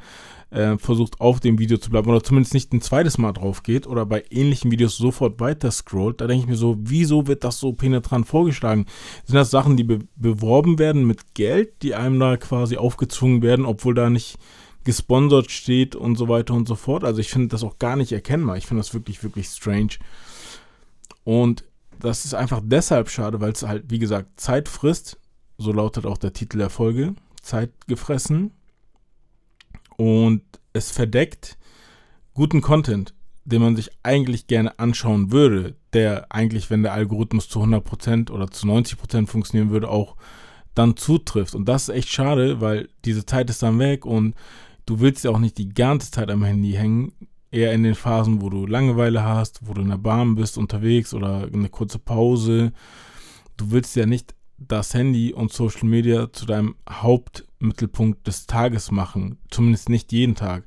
äh, 0.50 0.76
versucht 0.76 1.18
auf 1.18 1.40
dem 1.40 1.59
Video 1.59 1.78
zu 1.78 1.88
bleiben 1.88 2.11
oder 2.11 2.23
zumindest 2.23 2.52
nicht 2.52 2.75
ein 2.75 2.82
zweites 2.82 3.16
Mal 3.16 3.32
drauf 3.32 3.62
geht 3.62 3.87
oder 3.87 4.04
bei 4.04 4.23
ähnlichen 4.28 4.70
Videos 4.70 4.99
sofort 4.99 5.40
weiter 5.40 5.70
scrollt, 5.70 6.20
da 6.20 6.26
denke 6.26 6.42
ich 6.42 6.50
mir 6.50 6.56
so, 6.56 6.76
wieso 6.78 7.26
wird 7.26 7.42
das 7.42 7.59
so 7.59 7.73
penetrant 7.73 8.26
vorgeschlagen? 8.26 8.85
Sind 9.25 9.37
das 9.37 9.50
Sachen, 9.50 9.78
die 9.78 9.85
be 9.85 10.00
beworben 10.16 10.78
werden 10.78 11.06
mit 11.06 11.32
Geld, 11.32 11.80
die 11.80 11.94
einem 11.94 12.20
da 12.20 12.37
quasi 12.37 12.76
aufgezwungen 12.76 13.40
werden, 13.40 13.64
obwohl 13.64 13.94
da 13.94 14.11
nicht 14.11 14.37
gesponsert 14.85 15.50
steht 15.50 15.97
und 15.97 16.16
so 16.16 16.28
weiter 16.28 16.52
und 16.52 16.68
so 16.68 16.75
fort? 16.75 17.02
Also 17.02 17.20
ich 17.20 17.30
finde 17.30 17.49
das 17.49 17.64
auch 17.64 17.78
gar 17.78 17.97
nicht 17.97 18.12
erkennbar. 18.12 18.59
Ich 18.59 18.66
finde 18.66 18.82
das 18.82 18.92
wirklich, 18.92 19.23
wirklich 19.23 19.47
strange. 19.47 19.97
Und 21.25 21.65
das 21.99 22.25
ist 22.25 22.35
einfach 22.35 22.61
deshalb 22.65 23.11
schade, 23.11 23.41
weil 23.41 23.53
es 23.53 23.62
halt, 23.62 23.85
wie 23.89 23.99
gesagt, 23.99 24.41
Zeit 24.41 24.69
frisst. 24.69 25.19
So 25.59 25.73
lautet 25.73 26.07
auch 26.07 26.19
der 26.19 26.33
Titel 26.33 26.59
der 26.59 26.71
Folge. 26.71 27.15
Zeit 27.43 27.71
gefressen. 27.87 28.53
Und 29.97 30.43
es 30.73 30.91
verdeckt 30.91 31.59
guten 32.33 32.62
Content, 32.62 33.15
den 33.45 33.61
man 33.61 33.77
sich 33.77 33.91
eigentlich 34.03 34.47
gerne 34.47 34.79
anschauen 34.79 35.31
würde, 35.33 35.77
der 35.93 36.33
eigentlich, 36.33 36.71
wenn 36.71 36.83
der 36.83 36.95
Algorithmus 36.95 37.49
zu 37.49 37.61
100% 37.61 38.31
oder 38.31 38.50
zu 38.50 38.67
90% 38.67 39.27
funktionieren 39.27 39.71
würde, 39.71 39.91
auch 39.91 40.17
dann 40.75 40.97
zutrifft. 40.97 41.55
Und 41.55 41.69
das 41.69 41.89
ist 41.89 41.95
echt 41.95 42.09
schade, 42.09 42.61
weil 42.61 42.89
diese 43.05 43.27
Zeit 43.27 43.50
ist 43.50 43.62
dann 43.62 43.79
weg 43.79 44.07
und 44.07 44.35
du 44.87 45.00
willst 45.00 45.25
ja 45.25 45.33
auch 45.33 45.39
nicht 45.39 45.59
die 45.59 45.69
ganze 45.69 46.11
Zeit 46.11 46.31
am 46.31 46.45
Handy 46.45 46.73
hängen 46.73 47.12
eher 47.50 47.73
in 47.73 47.83
den 47.83 47.95
Phasen, 47.95 48.40
wo 48.40 48.50
du 48.50 48.66
Langeweile 48.66 49.25
hast, 49.25 49.61
wo 49.66 49.75
du 49.75 49.83
in 49.83 49.88
der 49.88 49.99
Bahn 49.99 50.35
bist, 50.35 50.59
unterwegs 50.59 51.14
oder 51.14 51.49
eine 51.52 51.69
kurze 51.69 51.99
Pause. 51.99 52.73
Du 53.57 53.71
willst 53.71 53.97
ja 53.97 54.07
nicht 54.07 54.35
das 54.59 54.95
Handy 54.95 55.33
und 55.33 55.52
Social 55.52 55.88
Media 55.88 56.33
zu 56.33 56.47
deinem 56.47 56.76
Hauptmittelpunkt 56.88 58.26
des 58.26 58.47
Tages 58.47 58.90
machen, 58.90 59.38
zumindest 59.50 59.88
nicht 59.88 60.12
jeden 60.12 60.35
Tag. 60.35 60.64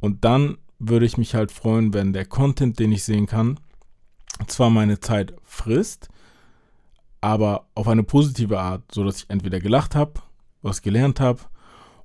Und 0.00 0.24
dann 0.24 0.56
würde 0.78 1.06
ich 1.06 1.18
mich 1.18 1.34
halt 1.34 1.52
freuen, 1.52 1.92
wenn 1.92 2.12
der 2.12 2.24
Content, 2.24 2.78
den 2.78 2.92
ich 2.92 3.04
sehen 3.04 3.26
kann, 3.26 3.60
zwar 4.46 4.70
meine 4.70 5.00
Zeit 5.00 5.34
frisst, 5.44 6.08
aber 7.20 7.66
auf 7.74 7.86
eine 7.86 8.02
positive 8.02 8.58
Art, 8.58 8.82
so 8.90 9.04
dass 9.04 9.18
ich 9.18 9.30
entweder 9.30 9.60
gelacht 9.60 9.94
habe, 9.94 10.14
was 10.62 10.80
gelernt 10.80 11.20
habe, 11.20 11.40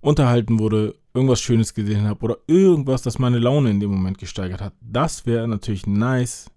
unterhalten 0.02 0.60
wurde 0.60 0.96
irgendwas 1.16 1.42
Schönes 1.42 1.74
gesehen 1.74 2.08
habe 2.08 2.24
oder 2.24 2.38
irgendwas, 2.48 3.02
das 3.02 3.20
meine 3.20 3.40
Laune 3.40 3.72
in 3.72 3.80
dem 3.80 3.92
Moment 3.92 4.18
gesteigert 4.18 4.62
hat. 4.62 4.74
Das 4.82 5.26
wäre 5.26 5.48
natürlich 5.48 5.88
nice, 5.88 6.52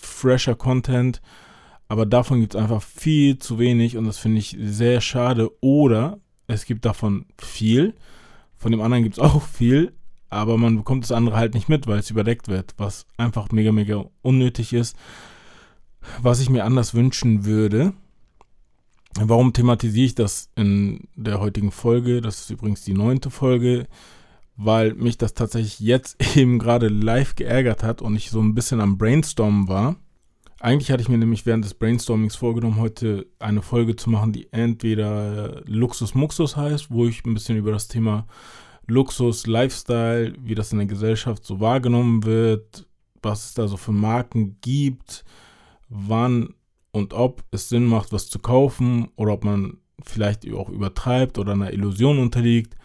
fresher 0.00 0.54
Content, 0.54 1.22
aber 1.88 2.04
davon 2.04 2.40
gibt 2.40 2.54
es 2.54 2.60
einfach 2.60 2.82
viel 2.82 3.38
zu 3.38 3.58
wenig 3.58 3.96
und 3.96 4.06
das 4.06 4.18
finde 4.18 4.38
ich 4.38 4.56
sehr 4.60 5.00
schade. 5.00 5.50
Oder 5.60 6.18
es 6.46 6.64
gibt 6.64 6.84
davon 6.84 7.26
viel, 7.38 7.94
von 8.56 8.72
dem 8.72 8.80
anderen 8.80 9.04
gibt 9.04 9.18
es 9.18 9.22
auch 9.22 9.42
viel, 9.42 9.92
aber 10.30 10.58
man 10.58 10.76
bekommt 10.76 11.04
das 11.04 11.12
andere 11.12 11.36
halt 11.36 11.54
nicht 11.54 11.68
mit, 11.68 11.86
weil 11.86 11.98
es 11.98 12.10
überdeckt 12.10 12.48
wird, 12.48 12.74
was 12.78 13.06
einfach 13.16 13.52
mega, 13.52 13.70
mega 13.70 14.04
unnötig 14.22 14.72
ist. 14.72 14.96
Was 16.20 16.40
ich 16.40 16.50
mir 16.50 16.64
anders 16.64 16.94
wünschen 16.94 17.44
würde, 17.44 17.92
Warum 19.20 19.52
thematisiere 19.52 20.06
ich 20.06 20.14
das 20.14 20.50
in 20.56 21.08
der 21.14 21.40
heutigen 21.40 21.70
Folge? 21.70 22.20
Das 22.20 22.40
ist 22.40 22.50
übrigens 22.50 22.82
die 22.82 22.94
neunte 22.94 23.30
Folge, 23.30 23.86
weil 24.56 24.94
mich 24.94 25.18
das 25.18 25.34
tatsächlich 25.34 25.80
jetzt 25.80 26.16
eben 26.36 26.58
gerade 26.58 26.88
live 26.88 27.34
geärgert 27.34 27.82
hat 27.82 28.02
und 28.02 28.16
ich 28.16 28.30
so 28.30 28.40
ein 28.40 28.54
bisschen 28.54 28.80
am 28.80 28.98
Brainstormen 28.98 29.68
war. 29.68 29.96
Eigentlich 30.60 30.90
hatte 30.92 31.02
ich 31.02 31.08
mir 31.08 31.18
nämlich 31.18 31.44
während 31.44 31.64
des 31.64 31.74
Brainstormings 31.74 32.36
vorgenommen, 32.36 32.76
heute 32.76 33.26
eine 33.40 33.62
Folge 33.62 33.96
zu 33.96 34.10
machen, 34.10 34.32
die 34.32 34.52
entweder 34.52 35.60
Luxus 35.66 36.14
Muxus 36.14 36.56
heißt, 36.56 36.90
wo 36.90 37.04
ich 37.06 37.24
ein 37.24 37.34
bisschen 37.34 37.58
über 37.58 37.72
das 37.72 37.88
Thema 37.88 38.26
Luxus, 38.86 39.46
Lifestyle, 39.46 40.34
wie 40.40 40.54
das 40.54 40.72
in 40.72 40.78
der 40.78 40.86
Gesellschaft 40.86 41.44
so 41.44 41.58
wahrgenommen 41.60 42.24
wird, 42.24 42.86
was 43.22 43.46
es 43.46 43.54
da 43.54 43.66
so 43.68 43.76
für 43.76 43.92
Marken 43.92 44.56
gibt, 44.60 45.24
wann 45.88 46.54
und 46.92 47.14
ob 47.14 47.42
es 47.50 47.68
Sinn 47.68 47.86
macht, 47.86 48.12
was 48.12 48.28
zu 48.28 48.38
kaufen 48.38 49.08
oder 49.16 49.32
ob 49.32 49.44
man 49.44 49.78
vielleicht 50.04 50.50
auch 50.52 50.68
übertreibt 50.68 51.38
oder 51.38 51.52
einer 51.52 51.72
Illusion 51.72 52.18
unterliegt. 52.18 52.76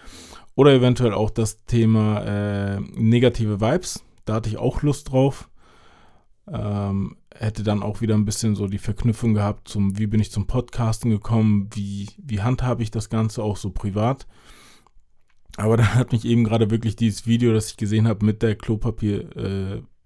Oder 0.56 0.74
eventuell 0.74 1.14
auch 1.14 1.30
das 1.30 1.64
Thema 1.66 2.24
äh, 2.24 2.80
negative 2.80 3.62
Vibes. 3.62 4.04
Da 4.26 4.36
hatte 4.36 4.50
ich 4.50 4.58
auch 4.58 4.82
Lust 4.82 5.12
drauf. 5.12 5.50
Ähm, 6.48 7.18
hätte 7.36 7.62
dann 7.62 7.84
auch 7.84 8.02
wieder 8.02 8.16
ein 8.16 8.26
bisschen 8.26 8.56
so 8.56 8.68
die 8.68 8.80
Verknüpfung 8.80 9.34
gehabt 9.34 9.68
zum, 9.68 10.00
wie 10.00 10.08
bin 10.08 10.20
ich 10.20 10.32
zum 10.32 10.48
Podcasten 10.48 11.12
gekommen, 11.12 11.70
wie, 11.74 12.08
wie 12.18 12.42
handhabe 12.42 12.82
ich 12.82 12.90
das 12.90 13.10
Ganze 13.10 13.44
auch 13.44 13.58
so 13.58 13.70
privat. 13.70 14.26
Aber 15.58 15.78
dann 15.78 15.94
hat 15.94 16.12
mich 16.12 16.26
eben 16.26 16.44
gerade 16.44 16.72
wirklich 16.72 16.96
dieses 16.96 17.28
Video, 17.28 17.54
das 17.54 17.72
ich 17.72 17.78
gesehen 17.78 18.08
habe 18.08 18.26
mit 18.26 18.42
der 18.42 18.56
Klopapier-Geschichte 18.56 19.84
äh, 19.84 19.97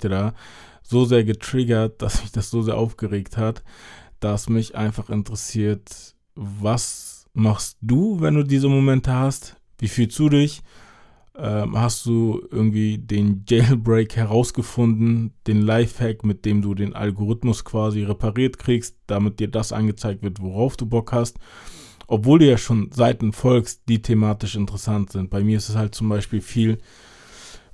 da, 0.00 0.34
so 0.82 1.04
sehr 1.04 1.24
getriggert, 1.24 2.02
dass 2.02 2.22
mich 2.22 2.32
das 2.32 2.50
so 2.50 2.62
sehr 2.62 2.76
aufgeregt 2.76 3.36
hat, 3.36 3.62
dass 4.20 4.48
mich 4.48 4.76
einfach 4.76 5.10
interessiert, 5.10 6.14
was 6.34 7.26
machst 7.34 7.78
du, 7.80 8.20
wenn 8.20 8.34
du 8.34 8.42
diese 8.42 8.68
Momente 8.68 9.12
hast? 9.12 9.56
Wie 9.78 9.88
fühlst 9.88 10.18
du 10.18 10.28
dich? 10.28 10.62
Ähm, 11.34 11.78
hast 11.78 12.04
du 12.04 12.46
irgendwie 12.50 12.98
den 12.98 13.44
Jailbreak 13.48 14.16
herausgefunden, 14.16 15.32
den 15.46 15.62
Lifehack, 15.62 16.24
mit 16.24 16.44
dem 16.44 16.60
du 16.60 16.74
den 16.74 16.94
Algorithmus 16.94 17.64
quasi 17.64 18.02
repariert 18.04 18.58
kriegst, 18.58 18.96
damit 19.06 19.40
dir 19.40 19.48
das 19.48 19.72
angezeigt 19.72 20.22
wird, 20.22 20.42
worauf 20.42 20.76
du 20.76 20.84
Bock 20.84 21.12
hast? 21.12 21.38
Obwohl 22.06 22.40
du 22.40 22.50
ja 22.50 22.58
schon 22.58 22.92
Seiten 22.92 23.32
folgst, 23.32 23.82
die 23.88 24.02
thematisch 24.02 24.56
interessant 24.56 25.12
sind. 25.12 25.30
Bei 25.30 25.42
mir 25.42 25.56
ist 25.56 25.70
es 25.70 25.76
halt 25.76 25.94
zum 25.94 26.10
Beispiel 26.10 26.42
viel 26.42 26.78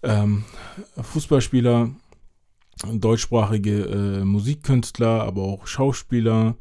ähm, 0.02 0.44
Fußballspieler, 1.00 1.90
deutschsprachige 2.92 3.84
äh, 4.20 4.24
Musikkünstler, 4.24 5.24
aber 5.24 5.42
auch 5.42 5.66
Schauspieler, 5.66 6.56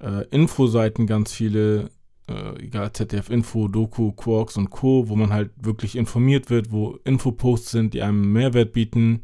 äh, 0.00 0.26
Infoseiten 0.28 1.06
ganz 1.06 1.32
viele, 1.32 1.90
äh, 2.28 2.64
egal 2.64 2.92
ZDF 2.92 3.30
Info, 3.30 3.68
Doku, 3.68 4.12
Quarks 4.12 4.56
und 4.56 4.70
Co., 4.70 5.08
wo 5.08 5.16
man 5.16 5.32
halt 5.32 5.50
wirklich 5.56 5.96
informiert 5.96 6.50
wird, 6.50 6.72
wo 6.72 6.98
Infoposts 7.04 7.70
sind, 7.70 7.94
die 7.94 8.02
einem 8.02 8.32
Mehrwert 8.32 8.72
bieten, 8.72 9.22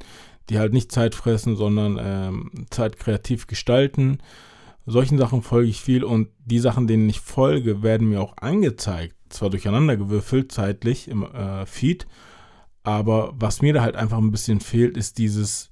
die 0.49 0.59
halt 0.59 0.73
nicht 0.73 0.93
Zeit 0.93 1.15
fressen, 1.15 1.57
sondern 1.57 1.99
ähm, 2.01 2.67
Zeit 2.71 2.99
kreativ 2.99 3.47
gestalten. 3.47 4.19
Solchen 4.87 5.19
Sachen 5.19 5.43
folge 5.43 5.69
ich 5.69 5.81
viel 5.81 6.05
und 6.05 6.29
die 6.45 6.61
Sachen, 6.61 6.87
denen 6.87 7.09
ich 7.09 7.21
folge, 7.21 7.83
werden 7.83 8.09
mir 8.09 8.23
auch 8.23 8.37
angezeigt, 8.39 9.15
zwar 9.29 9.51
durcheinandergewürfelt 9.51 10.51
zeitlich 10.51 11.09
im 11.09 11.25
äh, 11.25 11.67
Feed, 11.67 12.07
aber 12.89 13.35
was 13.39 13.61
mir 13.61 13.75
da 13.75 13.83
halt 13.83 13.97
einfach 13.97 14.17
ein 14.17 14.31
bisschen 14.31 14.61
fehlt, 14.61 14.97
ist 14.97 15.19
dieses 15.19 15.69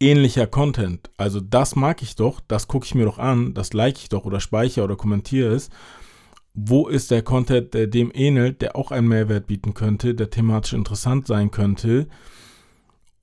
ähnlicher 0.00 0.46
Content. 0.46 1.10
Also 1.18 1.40
das 1.40 1.76
mag 1.76 2.00
ich 2.00 2.16
doch, 2.16 2.40
das 2.40 2.68
gucke 2.68 2.86
ich 2.86 2.94
mir 2.94 3.04
doch 3.04 3.18
an, 3.18 3.52
das 3.52 3.74
like 3.74 3.98
ich 3.98 4.08
doch 4.08 4.24
oder 4.24 4.40
speichere 4.40 4.84
oder 4.84 4.96
kommentiere 4.96 5.52
es. 5.52 5.68
Wo 6.54 6.88
ist 6.88 7.10
der 7.10 7.20
Content, 7.20 7.74
der 7.74 7.86
dem 7.86 8.10
ähnelt, 8.14 8.62
der 8.62 8.76
auch 8.76 8.92
einen 8.92 9.08
Mehrwert 9.08 9.46
bieten 9.46 9.74
könnte, 9.74 10.14
der 10.14 10.30
thematisch 10.30 10.72
interessant 10.72 11.26
sein 11.26 11.50
könnte? 11.50 12.08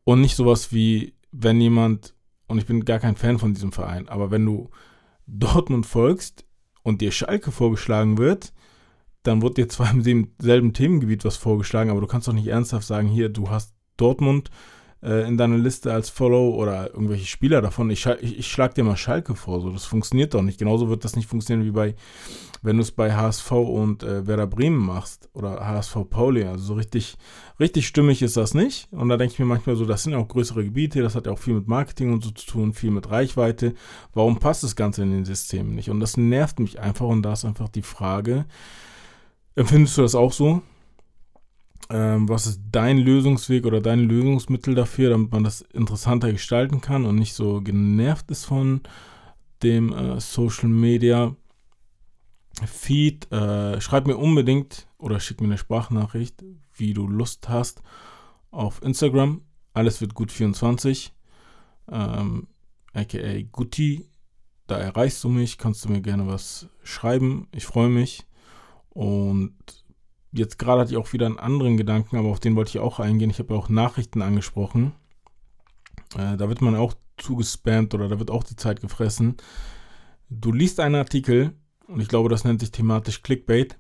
Und 0.04 0.22
nicht 0.22 0.36
sowas 0.36 0.72
wie, 0.72 1.16
wenn 1.32 1.60
jemand, 1.60 2.14
und 2.46 2.60
ich 2.60 2.68
bin 2.68 2.86
gar 2.86 3.00
kein 3.00 3.16
Fan 3.16 3.40
von 3.40 3.56
diesem 3.56 3.72
Verein, 3.72 4.08
aber 4.08 4.30
wenn 4.30 4.46
du 4.46 4.70
Dortmund 5.26 5.88
folgst 5.88 6.46
und 6.84 7.02
dir 7.02 7.12
Schalke 7.12 7.52
vorgeschlagen 7.52 8.20
wird, 8.20 8.54
dann 9.24 9.42
wird 9.42 9.58
dir 9.58 9.70
zwar 9.70 9.92
im 10.06 10.32
selben 10.40 10.74
Themengebiet 10.74 11.26
was 11.26 11.38
vorgeschlagen, 11.38 11.90
aber 11.90 12.02
du 12.02 12.08
kannst 12.08 12.28
doch 12.28 12.34
nicht 12.34 12.48
ernsthaft 12.48 12.88
sagen, 12.88 13.08
hier, 13.08 13.30
du 13.30 13.50
hast 13.50 13.74
Dortmund 13.98 14.50
äh, 15.04 15.28
in 15.28 15.38
deiner 15.38 15.58
Liste 15.58 15.92
als 15.92 16.10
Follow 16.10 16.56
oder 16.56 16.94
irgendwelche 16.94 17.26
Spieler 17.26 17.62
davon. 17.62 17.90
Ich, 17.90 18.06
ich, 18.06 18.40
ich 18.40 18.48
schlag 18.48 18.76
dir 18.76 18.84
mal 18.84 18.98
Schalke 18.98 19.36
vor, 19.36 19.62
so 19.62 19.70
das 19.70 19.86
funktioniert 19.86 20.34
doch 20.34 20.42
nicht. 20.42 20.60
Genauso 20.60 20.90
wird 20.90 21.04
das 21.04 21.16
nicht 21.16 21.28
funktionieren 21.28 21.66
wie 21.66 21.72
bei, 21.72 21.96
wenn 22.62 22.78
du 22.78 22.84
es 22.84 22.92
bei 22.92 23.14
HSV 23.14 23.52
und 23.52 24.04
äh, 24.04 24.28
Werder 24.28 24.48
Bremen 24.48 24.78
machst 24.78 25.30
oder 25.34 25.66
HSV 25.66 25.98
Pauli. 26.10 26.44
Also 26.44 26.64
so 26.64 26.74
richtig, 26.76 27.18
richtig 27.60 27.88
stimmig 27.88 28.22
ist 28.22 28.38
das 28.38 28.54
nicht. 28.54 28.88
Und 28.92 29.10
da 29.10 29.18
denke 29.18 29.34
ich 29.34 29.40
mir 29.40 29.46
manchmal 29.46 29.76
so, 29.76 29.86
das 29.86 30.04
sind 30.04 30.14
ja 30.14 30.20
auch 30.20 30.28
größere 30.28 30.64
Gebiete, 30.64 31.02
das 31.02 31.16
hat 31.16 31.26
ja 31.26 31.32
auch 31.32 31.40
viel 31.40 31.56
mit 31.56 31.68
Marketing 31.68 32.14
und 32.14 32.24
so 32.24 32.32
zu 32.32 32.46
tun, 32.46 32.74
viel 32.74 32.92
mit 32.92 33.10
Reichweite. 33.10 33.74
Warum 34.14 34.38
passt 34.38 34.64
das 34.64 34.76
Ganze 34.76 35.02
in 35.02 35.12
den 35.12 35.26
Systemen 35.26 35.74
nicht? 35.74 35.90
Und 35.90 36.00
das 36.00 36.18
nervt 36.18 36.60
mich 36.60 36.80
einfach 36.80 37.08
und 37.08 37.24
da 37.24 37.34
ist 37.34 37.46
einfach 37.46 37.70
die 37.70 37.82
Frage, 37.82 38.46
empfindest 39.56 39.98
du 39.98 40.02
das 40.02 40.16
auch 40.16 40.34
so? 40.34 40.62
ähm, 41.92 42.30
was 42.30 42.48
ist 42.48 42.62
dein 42.72 42.98
Lösungsweg 42.98 43.66
oder 43.66 43.82
dein 43.82 44.00
Lösungsmittel 44.00 44.76
dafür, 44.76 45.10
damit 45.10 45.32
man 45.32 45.44
das 45.44 45.62
interessanter 45.62 46.32
gestalten 46.32 46.82
kann 46.82 47.06
und 47.06 47.16
nicht 47.16 47.34
so 47.34 47.62
genervt 47.62 48.32
ist 48.32 48.46
von 48.46 48.82
dem 49.62 49.94
äh, 49.94 50.20
Social 50.20 50.70
Media 50.70 51.36
Feed. 52.66 53.32
Äh, 53.32 53.82
schreib 53.82 54.08
mir 54.08 54.18
unbedingt 54.18 54.88
oder 54.98 55.20
schick 55.20 55.42
mir 55.42 55.48
eine 55.48 55.58
Sprachnachricht, 55.58 56.44
wie 56.76 56.94
du 56.94 57.08
Lust 57.08 57.50
hast, 57.50 57.82
auf 58.52 58.82
Instagram. 58.82 59.42
Alles 59.74 60.02
wird 60.02 60.14
gut 60.14 60.32
24, 60.32 61.14
ähm, 61.92 62.48
aka 62.94 63.42
Guti 63.52 64.06
da 64.68 64.78
erreichst 64.78 65.22
du 65.26 65.30
mich, 65.30 65.58
kannst 65.58 65.84
du 65.84 65.90
mir 65.90 66.00
gerne 66.00 66.28
was 66.28 66.70
schreiben. 66.82 67.50
Ich 67.52 67.66
freue 67.66 67.90
mich. 67.90 68.26
Und 68.94 69.56
jetzt 70.32 70.60
gerade 70.60 70.82
hatte 70.82 70.92
ich 70.92 70.98
auch 70.98 71.14
wieder 71.14 71.26
einen 71.26 71.40
anderen 71.40 71.78
Gedanken, 71.78 72.18
aber 72.18 72.30
auf 72.30 72.40
den 72.40 72.56
wollte 72.56 72.70
ich 72.70 72.80
auch 72.80 73.00
eingehen. 73.00 73.30
Ich 73.30 73.40
habe 73.40 73.54
ja 73.54 73.60
auch 73.60 73.70
Nachrichten 73.70 74.22
angesprochen. 74.22 74.94
Äh, 76.16 76.38
da 76.38 76.50
wird 76.50 76.62
man 76.62 76.76
auch 76.76 76.94
zugespammt 77.18 77.94
oder 77.94 78.10
da 78.10 78.20
wird 78.20 78.32
auch 78.32 78.44
die 78.44 78.56
Zeit 78.56 78.82
gefressen. 78.82 79.38
Du 80.30 80.52
liest 80.52 80.80
einen 80.80 80.96
Artikel 80.96 81.54
und 81.88 82.02
ich 82.02 82.08
glaube, 82.08 82.30
das 82.30 82.44
nennt 82.44 82.62
sich 82.62 82.72
thematisch 82.72 83.22
Clickbait. 83.22 83.78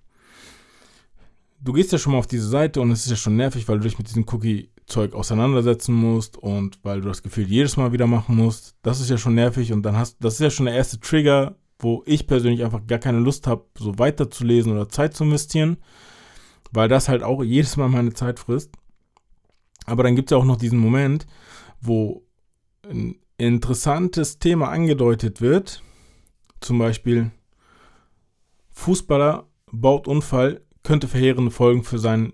Du 1.59 1.73
gehst 1.73 1.91
ja 1.91 1.97
schon 1.97 2.13
mal 2.13 2.19
auf 2.19 2.27
diese 2.27 2.47
Seite 2.47 2.81
und 2.81 2.91
es 2.91 3.05
ist 3.05 3.11
ja 3.11 3.15
schon 3.15 3.35
nervig, 3.35 3.67
weil 3.67 3.77
du 3.77 3.83
dich 3.83 3.97
mit 3.97 4.07
diesem 4.07 4.25
Cookie-Zeug 4.27 5.13
auseinandersetzen 5.13 5.93
musst 5.93 6.37
und 6.37 6.79
weil 6.83 7.01
du 7.01 7.07
das 7.07 7.21
Gefühl 7.21 7.47
jedes 7.47 7.77
Mal 7.77 7.91
wieder 7.91 8.07
machen 8.07 8.35
musst. 8.35 8.75
Das 8.81 8.99
ist 8.99 9.09
ja 9.09 9.17
schon 9.17 9.35
nervig 9.35 9.71
und 9.71 9.83
dann 9.83 9.95
hast 9.95 10.17
das 10.23 10.35
ist 10.35 10.39
ja 10.39 10.49
schon 10.49 10.65
der 10.65 10.75
erste 10.75 10.99
Trigger, 10.99 11.55
wo 11.81 12.03
ich 12.05 12.27
persönlich 12.27 12.63
einfach 12.63 12.85
gar 12.85 12.99
keine 12.99 13.19
Lust 13.19 13.47
habe, 13.47 13.65
so 13.77 13.97
weiterzulesen 13.97 14.71
oder 14.71 14.87
Zeit 14.87 15.15
zu 15.15 15.23
investieren, 15.23 15.77
weil 16.71 16.87
das 16.87 17.09
halt 17.09 17.23
auch 17.23 17.43
jedes 17.43 17.75
Mal 17.75 17.89
meine 17.89 18.13
Zeit 18.13 18.39
frisst. 18.39 18.71
Aber 19.85 20.03
dann 20.03 20.15
gibt 20.15 20.29
es 20.29 20.35
ja 20.35 20.37
auch 20.37 20.45
noch 20.45 20.57
diesen 20.57 20.79
Moment, 20.79 21.25
wo 21.81 22.23
ein 22.87 23.15
interessantes 23.37 24.37
Thema 24.37 24.69
angedeutet 24.69 25.41
wird. 25.41 25.83
Zum 26.59 26.77
Beispiel 26.77 27.31
Fußballer 28.71 29.47
baut 29.71 30.07
Unfall, 30.07 30.61
könnte 30.83 31.07
verheerende 31.07 31.51
Folgen 31.51 31.83
für, 31.83 31.97
sein, 31.97 32.33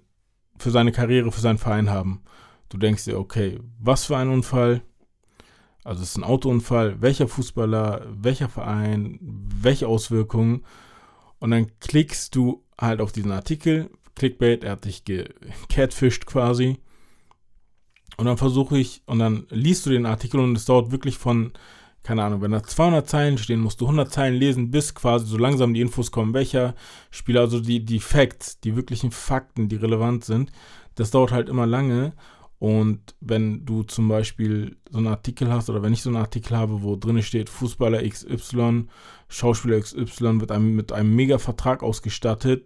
für 0.60 0.72
seine 0.72 0.92
Karriere, 0.92 1.32
für 1.32 1.42
seinen 1.42 1.58
Verein 1.58 1.90
haben. 1.90 2.22
Du 2.70 2.78
denkst 2.78 3.06
dir, 3.06 3.18
okay, 3.18 3.60
was 3.80 4.06
für 4.06 4.18
ein 4.18 4.30
Unfall? 4.30 4.82
Also 5.88 6.04
es 6.04 6.10
ist 6.10 6.18
ein 6.18 6.26
Autounfall, 6.26 7.02
welcher 7.02 7.30
Fußballer, 7.30 8.06
welcher 8.12 8.50
Verein, 8.50 9.20
welche 9.22 9.88
Auswirkungen. 9.88 10.66
Und 11.40 11.52
dann 11.52 11.68
klickst 11.80 12.36
du 12.36 12.64
halt 12.80 13.00
auf 13.00 13.14
diesen 13.14 13.32
Artikel, 13.32 13.90
Clickbait, 14.16 14.66
er 14.66 14.72
hat 14.72 14.86
dich 14.86 15.06
gecatfished 15.06 16.26
quasi. 16.26 16.78
Und 18.18 18.26
dann 18.26 18.38
versuche 18.38 18.78
ich, 18.78 19.02
und 19.06 19.20
dann 19.20 19.46
liest 19.50 19.86
du 19.86 19.92
den 19.92 20.06
Artikel 20.06 20.42
und 20.42 20.58
es 20.58 20.66
dauert 20.66 20.92
wirklich 20.92 21.18
von, 21.18 21.54
keine 22.04 22.24
Ahnung, 22.24 22.42
wenn 22.42 22.52
da 22.52 22.64
200 22.64 23.08
Zeilen 23.08 23.38
stehen, 23.38 23.62
musst 23.62 23.80
du 23.80 23.86
100 23.86 24.12
Zeilen 24.12 24.36
lesen, 24.36 24.72
bis 24.72 24.94
quasi 24.94 25.26
so 25.28 25.38
langsam 25.38 25.74
die 25.74 25.82
Infos 25.82 26.12
kommen, 26.12 26.34
welcher 26.34 26.76
Spieler, 27.12 27.42
also 27.42 27.62
die, 27.62 27.86
die 27.86 28.00
Facts, 28.00 28.60
die 28.60 28.76
wirklichen 28.76 29.12
Fakten, 29.12 29.70
die 29.70 29.78
relevant 29.78 30.26
sind. 30.26 30.52
Das 30.96 31.12
dauert 31.12 31.32
halt 31.32 31.48
immer 31.48 31.66
lange. 31.66 32.14
Und 32.60 33.16
wenn 33.20 33.66
du 33.66 33.84
zum 33.84 34.08
Beispiel 34.08 34.78
so 34.90 34.98
einen 34.98 35.08
Artikel 35.08 35.52
hast, 35.52 35.70
oder 35.70 35.84
wenn 35.84 35.94
ich 35.94 36.02
so 36.02 36.10
einen 36.10 36.18
Artikel 36.18 36.58
habe, 36.58 36.82
wo 36.82 36.96
drin 36.96 37.22
steht, 37.22 37.50
Fußballer 37.50 38.08
XY, 38.08 38.86
Schauspieler 39.30 39.80
XY 39.80 40.40
wird 40.40 40.52
einem 40.52 40.76
mit 40.76 40.92
einem 40.92 41.16
Mega-Vertrag 41.16 41.84
ausgestattet, 41.84 42.66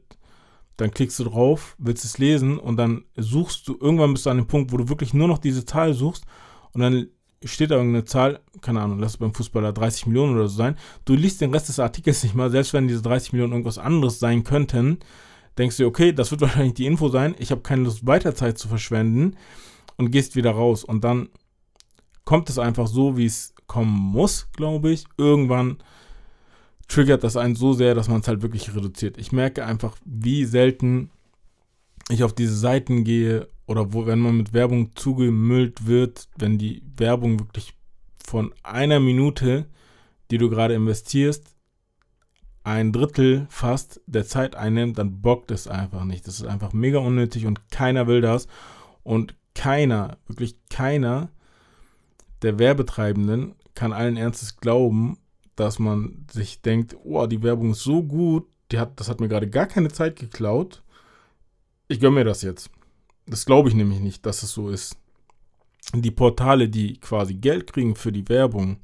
dann 0.78 0.92
klickst 0.92 1.20
du 1.20 1.26
drauf, 1.26 1.76
willst 1.78 2.06
es 2.06 2.18
lesen 2.18 2.58
und 2.58 2.78
dann 2.78 3.04
suchst 3.18 3.68
du, 3.68 3.78
irgendwann 3.80 4.14
bist 4.14 4.26
du 4.26 4.30
an 4.30 4.38
dem 4.38 4.48
Punkt, 4.48 4.72
wo 4.72 4.78
du 4.78 4.88
wirklich 4.88 5.14
nur 5.14 5.28
noch 5.28 5.38
diese 5.38 5.66
Zahl 5.66 5.94
suchst 5.94 6.26
und 6.72 6.82
dann 6.82 7.08
steht 7.44 7.72
da 7.72 7.76
irgendeine 7.76 8.06
Zahl, 8.06 8.40
keine 8.62 8.82
Ahnung, 8.82 9.00
lass 9.00 9.12
es 9.12 9.18
beim 9.18 9.34
Fußballer 9.34 9.74
30 9.74 10.08
Millionen 10.08 10.36
oder 10.36 10.48
so 10.48 10.56
sein. 10.56 10.78
Du 11.06 11.16
liest 11.16 11.42
den 11.42 11.54
Rest 11.54 11.70
des 11.70 11.80
Artikels 11.80 12.24
nicht 12.24 12.36
mal, 12.36 12.50
selbst 12.50 12.74
wenn 12.74 12.88
diese 12.88 13.02
30 13.02 13.34
Millionen 13.34 13.54
irgendwas 13.54 13.78
anderes 13.78 14.20
sein 14.20 14.44
könnten, 14.44 15.00
denkst 15.58 15.78
du, 15.78 15.86
okay, 15.86 16.14
das 16.14 16.32
wird 16.32 16.42
wahrscheinlich 16.42 16.76
die 16.76 16.86
Info 16.86 17.10
sein, 17.10 17.36
ich 17.38 17.52
habe 17.52 17.62
keine 17.62 17.84
Lust 17.84 18.08
weiter 18.08 18.34
Zeit 18.34 18.58
zu 18.58 18.70
verschwenden 18.70 19.36
und 20.02 20.10
gehst 20.10 20.36
wieder 20.36 20.52
raus 20.52 20.84
und 20.84 21.04
dann 21.04 21.30
kommt 22.26 22.50
es 22.50 22.58
einfach 22.58 22.88
so, 22.88 23.18
wie 23.18 23.28
es 23.28 23.54
kommen 23.68 23.92
muss, 23.92 24.50
glaube 24.54 24.90
ich. 24.90 25.06
Irgendwann 25.16 25.78
triggert 26.88 27.24
das 27.24 27.38
einen 27.38 27.56
so 27.56 27.74
sehr, 27.74 27.94
dass 27.94 28.10
man 28.10 28.22
es 28.22 28.28
halt 28.28 28.42
wirklich 28.42 28.76
reduziert. 28.76 29.20
Ich 29.20 29.32
merke 29.32 29.64
einfach, 29.64 29.96
wie 30.04 30.46
selten 30.46 31.12
ich 32.10 32.24
auf 32.24 32.34
diese 32.34 32.58
Seiten 32.58 33.04
gehe 33.04 33.48
oder 33.68 33.94
wo, 33.94 34.08
wenn 34.08 34.20
man 34.20 34.38
mit 34.38 34.54
Werbung 34.54 34.96
zugemüllt 34.96 35.86
wird, 35.86 36.28
wenn 36.36 36.58
die 36.58 36.82
Werbung 36.98 37.40
wirklich 37.40 37.76
von 38.26 38.56
einer 38.64 39.00
Minute, 39.00 39.68
die 40.32 40.40
du 40.40 40.50
gerade 40.50 40.74
investierst, 40.74 41.56
ein 42.64 42.92
Drittel 42.92 43.46
fast 43.50 44.02
der 44.08 44.26
Zeit 44.26 44.56
einnimmt, 44.56 44.98
dann 44.98 45.22
bockt 45.22 45.52
es 45.52 45.68
einfach 45.68 46.06
nicht. 46.06 46.26
Das 46.28 46.40
ist 46.40 46.48
einfach 46.48 46.74
mega 46.74 46.98
unnötig 46.98 47.46
und 47.46 47.70
keiner 47.70 48.08
will 48.08 48.22
das. 48.22 48.48
Und 49.04 49.36
keiner, 49.62 50.18
wirklich 50.26 50.56
keiner 50.72 51.30
der 52.42 52.58
Werbetreibenden 52.58 53.54
kann 53.76 53.94
allen 53.94 54.18
Ernstes 54.18 54.58
glauben, 54.58 55.20
dass 55.56 55.78
man 55.78 56.26
sich 56.32 56.64
denkt, 56.64 56.96
oh, 57.04 57.28
die 57.28 57.44
Werbung 57.44 57.70
ist 57.74 57.84
so 57.84 58.02
gut, 58.02 58.48
die 58.72 58.80
hat, 58.80 59.00
das 59.00 59.08
hat 59.08 59.20
mir 59.20 59.28
gerade 59.28 59.48
gar 59.48 59.68
keine 59.68 59.90
Zeit 59.90 60.16
geklaut. 60.16 60.82
Ich 61.88 62.00
gönne 62.00 62.16
mir 62.16 62.24
das 62.24 62.42
jetzt. 62.42 62.72
Das 63.28 63.46
glaube 63.46 63.70
ich 63.70 63.76
nämlich 63.76 64.00
nicht, 64.00 64.26
dass 64.26 64.42
es 64.42 64.52
so 64.52 64.68
ist. 64.68 64.98
Die 65.94 66.10
Portale, 66.10 66.68
die 66.68 67.00
quasi 67.00 67.36
Geld 67.36 67.72
kriegen 67.72 67.96
für 67.96 68.12
die 68.12 68.28
Werbung, 68.30 68.80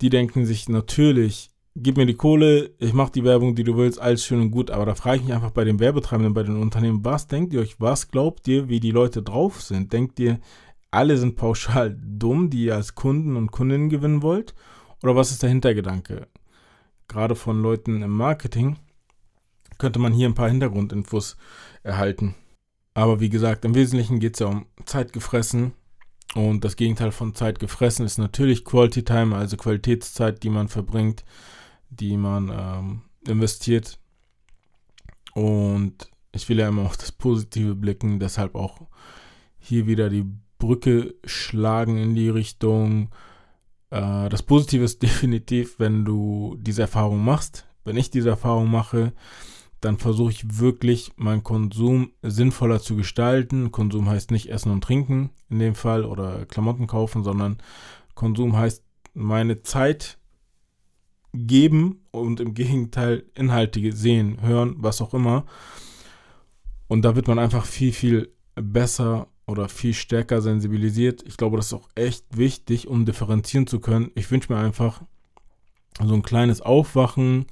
die 0.00 0.10
denken 0.10 0.44
sich 0.44 0.68
natürlich, 0.68 1.50
gib 1.76 1.98
mir 1.98 2.06
die 2.06 2.14
Kohle, 2.14 2.70
ich 2.78 2.94
mache 2.94 3.12
die 3.12 3.24
Werbung, 3.24 3.54
die 3.54 3.64
du 3.64 3.76
willst, 3.76 4.00
alles 4.00 4.24
schön 4.24 4.40
und 4.40 4.50
gut. 4.50 4.70
Aber 4.70 4.86
da 4.86 4.94
frage 4.94 5.18
ich 5.18 5.24
mich 5.24 5.34
einfach 5.34 5.50
bei 5.50 5.64
den 5.64 5.78
Werbetreibenden, 5.78 6.34
bei 6.34 6.42
den 6.42 6.56
Unternehmen, 6.56 7.04
was 7.04 7.26
denkt 7.26 7.52
ihr 7.52 7.60
euch, 7.60 7.80
was 7.80 8.08
glaubt 8.08 8.48
ihr, 8.48 8.68
wie 8.68 8.80
die 8.80 8.90
Leute 8.90 9.22
drauf 9.22 9.62
sind? 9.62 9.92
Denkt 9.92 10.18
ihr, 10.18 10.40
alle 10.90 11.18
sind 11.18 11.36
pauschal 11.36 11.96
dumm, 12.02 12.50
die 12.50 12.64
ihr 12.64 12.76
als 12.76 12.94
Kunden 12.94 13.36
und 13.36 13.52
Kundinnen 13.52 13.90
gewinnen 13.90 14.22
wollt? 14.22 14.54
Oder 15.02 15.14
was 15.14 15.30
ist 15.30 15.42
der 15.42 15.50
Hintergedanke? 15.50 16.26
Gerade 17.08 17.36
von 17.36 17.62
Leuten 17.62 18.02
im 18.02 18.10
Marketing 18.10 18.78
könnte 19.78 19.98
man 19.98 20.12
hier 20.12 20.26
ein 20.26 20.34
paar 20.34 20.48
Hintergrundinfos 20.48 21.36
erhalten. 21.82 22.34
Aber 22.94 23.20
wie 23.20 23.28
gesagt, 23.28 23.66
im 23.66 23.74
Wesentlichen 23.74 24.20
geht 24.20 24.34
es 24.34 24.40
ja 24.40 24.46
um 24.46 24.66
Zeit 24.86 25.12
gefressen. 25.12 25.74
Und 26.34 26.64
das 26.64 26.76
Gegenteil 26.76 27.12
von 27.12 27.34
Zeit 27.34 27.58
gefressen 27.58 28.06
ist 28.06 28.18
natürlich 28.18 28.64
Quality 28.64 29.04
Time, 29.04 29.36
also 29.36 29.56
Qualitätszeit, 29.56 30.42
die 30.42 30.50
man 30.50 30.68
verbringt, 30.68 31.24
die 31.90 32.16
man 32.16 32.50
ähm, 32.52 33.02
investiert. 33.26 33.98
Und 35.34 36.10
ich 36.32 36.48
will 36.48 36.58
ja 36.58 36.68
immer 36.68 36.82
auf 36.82 36.96
das 36.96 37.12
Positive 37.12 37.74
blicken, 37.74 38.18
deshalb 38.18 38.54
auch 38.54 38.80
hier 39.58 39.86
wieder 39.86 40.08
die 40.08 40.24
Brücke 40.58 41.14
schlagen 41.24 41.98
in 41.98 42.14
die 42.14 42.28
Richtung, 42.28 43.10
äh, 43.90 44.28
das 44.28 44.42
Positive 44.42 44.84
ist 44.84 45.02
definitiv, 45.02 45.78
wenn 45.78 46.04
du 46.04 46.56
diese 46.58 46.82
Erfahrung 46.82 47.24
machst. 47.24 47.66
Wenn 47.84 47.96
ich 47.96 48.10
diese 48.10 48.30
Erfahrung 48.30 48.70
mache, 48.70 49.12
dann 49.80 49.98
versuche 49.98 50.32
ich 50.32 50.58
wirklich 50.58 51.12
meinen 51.16 51.44
Konsum 51.44 52.12
sinnvoller 52.22 52.80
zu 52.80 52.96
gestalten. 52.96 53.70
Konsum 53.70 54.08
heißt 54.08 54.30
nicht 54.30 54.50
Essen 54.50 54.72
und 54.72 54.82
Trinken 54.82 55.30
in 55.48 55.58
dem 55.60 55.74
Fall 55.74 56.04
oder 56.04 56.46
Klamotten 56.46 56.86
kaufen, 56.86 57.22
sondern 57.22 57.58
Konsum 58.14 58.56
heißt 58.56 58.82
meine 59.14 59.62
Zeit 59.62 60.18
geben 61.36 62.00
und 62.10 62.40
im 62.40 62.54
Gegenteil 62.54 63.24
Inhalte 63.34 63.92
sehen, 63.92 64.40
hören, 64.40 64.76
was 64.78 65.00
auch 65.00 65.14
immer. 65.14 65.44
Und 66.88 67.02
da 67.02 67.16
wird 67.16 67.28
man 67.28 67.38
einfach 67.38 67.66
viel, 67.66 67.92
viel 67.92 68.32
besser 68.54 69.28
oder 69.46 69.68
viel 69.68 69.94
stärker 69.94 70.40
sensibilisiert. 70.40 71.22
Ich 71.26 71.36
glaube, 71.36 71.56
das 71.56 71.66
ist 71.66 71.74
auch 71.74 71.88
echt 71.94 72.36
wichtig, 72.36 72.88
um 72.88 73.04
differenzieren 73.04 73.66
zu 73.66 73.80
können. 73.80 74.10
Ich 74.14 74.30
wünsche 74.30 74.52
mir 74.52 74.58
einfach 74.58 75.02
so 76.04 76.14
ein 76.14 76.22
kleines 76.22 76.60
Aufwachen 76.60 77.46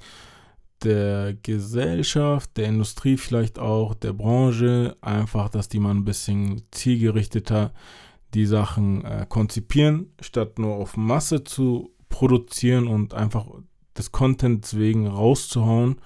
der 0.83 1.33
Gesellschaft, 1.33 2.57
der 2.57 2.67
Industrie 2.67 3.17
vielleicht 3.17 3.59
auch, 3.59 3.93
der 3.93 4.13
Branche, 4.13 4.95
einfach, 5.01 5.49
dass 5.49 5.69
die 5.69 5.79
mal 5.79 5.91
ein 5.91 6.05
bisschen 6.05 6.61
zielgerichteter 6.71 7.73
die 8.33 8.45
Sachen 8.45 9.03
äh, 9.05 9.25
konzipieren, 9.27 10.13
statt 10.21 10.59
nur 10.59 10.75
auf 10.75 10.97
Masse 10.97 11.43
zu 11.43 11.95
produzieren 12.09 12.87
und 12.87 13.13
einfach 13.13 13.47
des 13.97 14.11
Contents 14.11 14.77
wegen 14.77 15.07
rauszuhauen. 15.07 15.97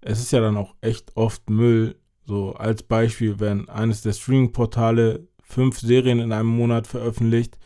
Es 0.00 0.20
ist 0.20 0.32
ja 0.32 0.40
dann 0.40 0.56
auch 0.56 0.74
echt 0.80 1.16
oft 1.16 1.50
Müll. 1.50 1.96
So 2.24 2.54
als 2.54 2.82
Beispiel, 2.82 3.40
wenn 3.40 3.68
eines 3.68 4.02
der 4.02 4.12
Streaming-Portale 4.12 5.26
fünf 5.42 5.80
Serien 5.80 6.20
in 6.20 6.32
einem 6.32 6.48
Monat 6.48 6.86
veröffentlicht, 6.86 7.58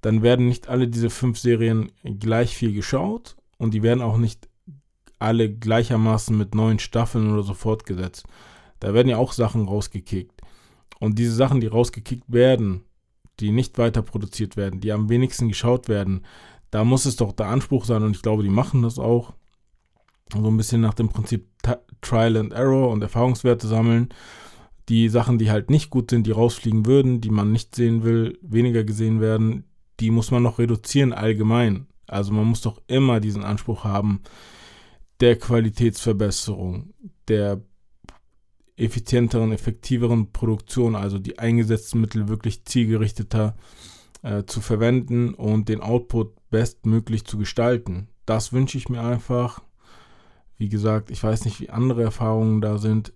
dann 0.00 0.22
werden 0.22 0.48
nicht 0.48 0.68
alle 0.68 0.86
diese 0.86 1.10
fünf 1.10 1.38
Serien 1.38 1.90
gleich 2.02 2.56
viel 2.56 2.72
geschaut 2.72 3.36
und 3.56 3.72
die 3.72 3.82
werden 3.82 4.02
auch 4.02 4.18
nicht 4.18 4.48
alle 5.18 5.50
gleichermaßen 5.50 6.36
mit 6.36 6.54
neuen 6.54 6.78
Staffeln 6.78 7.32
oder 7.32 7.42
so 7.42 7.54
fortgesetzt. 7.54 8.26
Da 8.80 8.92
werden 8.92 9.08
ja 9.08 9.16
auch 9.16 9.32
Sachen 9.32 9.66
rausgekickt. 9.66 10.42
Und 11.00 11.18
diese 11.18 11.32
Sachen, 11.32 11.60
die 11.60 11.66
rausgekickt 11.66 12.30
werden, 12.30 12.84
die 13.40 13.50
nicht 13.50 13.78
weiter 13.78 14.02
produziert 14.02 14.56
werden, 14.56 14.80
die 14.80 14.92
am 14.92 15.08
wenigsten 15.08 15.48
geschaut 15.48 15.88
werden, 15.88 16.22
da 16.74 16.82
muss 16.82 17.06
es 17.06 17.14
doch 17.14 17.30
der 17.30 17.46
Anspruch 17.46 17.84
sein 17.84 18.02
und 18.02 18.16
ich 18.16 18.22
glaube, 18.22 18.42
die 18.42 18.48
machen 18.48 18.82
das 18.82 18.98
auch. 18.98 19.32
So 20.32 20.48
ein 20.48 20.56
bisschen 20.56 20.80
nach 20.80 20.94
dem 20.94 21.08
Prinzip 21.08 21.46
Trial 22.00 22.36
and 22.36 22.52
Error 22.52 22.90
und 22.90 23.00
Erfahrungswerte 23.00 23.68
sammeln 23.68 24.08
die 24.88 25.08
Sachen, 25.08 25.38
die 25.38 25.52
halt 25.52 25.70
nicht 25.70 25.88
gut 25.90 26.10
sind, 26.10 26.26
die 26.26 26.32
rausfliegen 26.32 26.84
würden, 26.84 27.20
die 27.20 27.30
man 27.30 27.52
nicht 27.52 27.76
sehen 27.76 28.02
will, 28.02 28.40
weniger 28.42 28.82
gesehen 28.82 29.20
werden, 29.20 29.64
die 30.00 30.10
muss 30.10 30.32
man 30.32 30.42
noch 30.42 30.58
reduzieren 30.58 31.12
allgemein. 31.12 31.86
Also 32.08 32.32
man 32.32 32.44
muss 32.44 32.62
doch 32.62 32.82
immer 32.88 33.20
diesen 33.20 33.44
Anspruch 33.44 33.84
haben 33.84 34.20
der 35.20 35.38
Qualitätsverbesserung, 35.38 36.92
der 37.28 37.62
effizienteren, 38.76 39.52
effektiveren 39.52 40.32
Produktion, 40.32 40.96
also 40.96 41.20
die 41.20 41.38
eingesetzten 41.38 42.00
Mittel 42.00 42.26
wirklich 42.26 42.64
zielgerichteter 42.64 43.54
äh, 43.56 43.93
zu 44.46 44.60
verwenden 44.60 45.34
und 45.34 45.68
den 45.68 45.80
Output 45.80 46.34
bestmöglich 46.50 47.24
zu 47.24 47.36
gestalten. 47.36 48.08
Das 48.26 48.52
wünsche 48.52 48.78
ich 48.78 48.88
mir 48.88 49.02
einfach. 49.02 49.60
Wie 50.56 50.68
gesagt, 50.68 51.10
ich 51.10 51.22
weiß 51.22 51.44
nicht, 51.44 51.60
wie 51.60 51.70
andere 51.70 52.02
Erfahrungen 52.02 52.60
da 52.60 52.78
sind. 52.78 53.12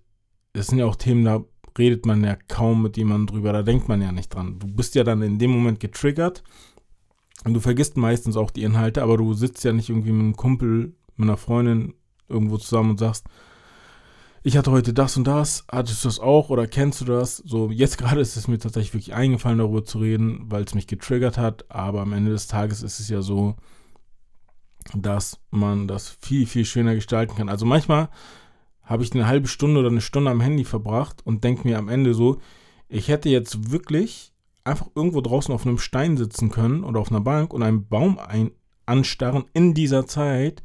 Es 0.53 0.67
sind 0.67 0.77
ja 0.77 0.85
auch 0.85 0.95
Themen, 0.95 1.25
da 1.25 1.43
redet 1.77 2.05
man 2.05 2.23
ja 2.23 2.35
kaum 2.47 2.83
mit 2.83 2.97
jemandem 2.97 3.27
drüber, 3.27 3.53
da 3.53 3.63
denkt 3.63 3.87
man 3.87 4.01
ja 4.01 4.11
nicht 4.11 4.33
dran. 4.33 4.59
Du 4.59 4.67
bist 4.67 4.95
ja 4.95 5.03
dann 5.03 5.21
in 5.21 5.39
dem 5.39 5.51
Moment 5.51 5.79
getriggert 5.79 6.43
und 7.45 7.53
du 7.53 7.59
vergisst 7.59 7.97
meistens 7.97 8.35
auch 8.35 8.51
die 8.51 8.63
Inhalte, 8.63 9.01
aber 9.01 9.17
du 9.17 9.33
sitzt 9.33 9.63
ja 9.63 9.71
nicht 9.71 9.89
irgendwie 9.89 10.11
mit 10.11 10.21
einem 10.21 10.35
Kumpel, 10.35 10.95
mit 11.15 11.27
einer 11.27 11.37
Freundin 11.37 11.93
irgendwo 12.27 12.57
zusammen 12.57 12.91
und 12.91 12.99
sagst, 12.99 13.27
ich 14.43 14.57
hatte 14.57 14.71
heute 14.71 14.93
das 14.93 15.17
und 15.17 15.25
das, 15.25 15.65
hattest 15.71 16.03
du 16.03 16.07
das 16.07 16.19
auch 16.19 16.49
oder 16.49 16.67
kennst 16.67 17.01
du 17.01 17.05
das? 17.05 17.37
So, 17.37 17.69
jetzt 17.69 17.97
gerade 17.97 18.21
ist 18.21 18.37
es 18.37 18.47
mir 18.47 18.57
tatsächlich 18.57 18.93
wirklich 18.93 19.13
eingefallen, 19.13 19.57
darüber 19.57 19.83
zu 19.83 19.99
reden, 19.99 20.45
weil 20.47 20.63
es 20.63 20.73
mich 20.75 20.87
getriggert 20.87 21.37
hat, 21.37 21.65
aber 21.69 22.01
am 22.01 22.13
Ende 22.13 22.31
des 22.31 22.47
Tages 22.47 22.81
ist 22.81 22.99
es 22.99 23.09
ja 23.09 23.21
so, 23.21 23.55
dass 24.95 25.39
man 25.51 25.87
das 25.87 26.17
viel, 26.21 26.45
viel 26.45 26.65
schöner 26.65 26.95
gestalten 26.95 27.35
kann. 27.35 27.49
Also 27.49 27.65
manchmal 27.65 28.09
habe 28.81 29.03
ich 29.03 29.13
eine 29.13 29.27
halbe 29.27 29.47
Stunde 29.47 29.79
oder 29.79 29.89
eine 29.89 30.01
Stunde 30.01 30.31
am 30.31 30.41
Handy 30.41 30.63
verbracht 30.63 31.25
und 31.25 31.43
denke 31.43 31.67
mir 31.67 31.77
am 31.77 31.89
Ende 31.89 32.13
so, 32.13 32.39
ich 32.87 33.07
hätte 33.07 33.29
jetzt 33.29 33.71
wirklich 33.71 34.33
einfach 34.63 34.87
irgendwo 34.95 35.21
draußen 35.21 35.53
auf 35.53 35.65
einem 35.65 35.77
Stein 35.77 36.17
sitzen 36.17 36.49
können 36.49 36.83
oder 36.83 36.99
auf 36.99 37.11
einer 37.11 37.21
Bank 37.21 37.53
und 37.53 37.61
einen 37.61 37.87
Baum 37.87 38.17
ein 38.19 38.51
anstarren 38.85 39.45
in 39.53 39.73
dieser 39.73 40.07
Zeit. 40.07 40.63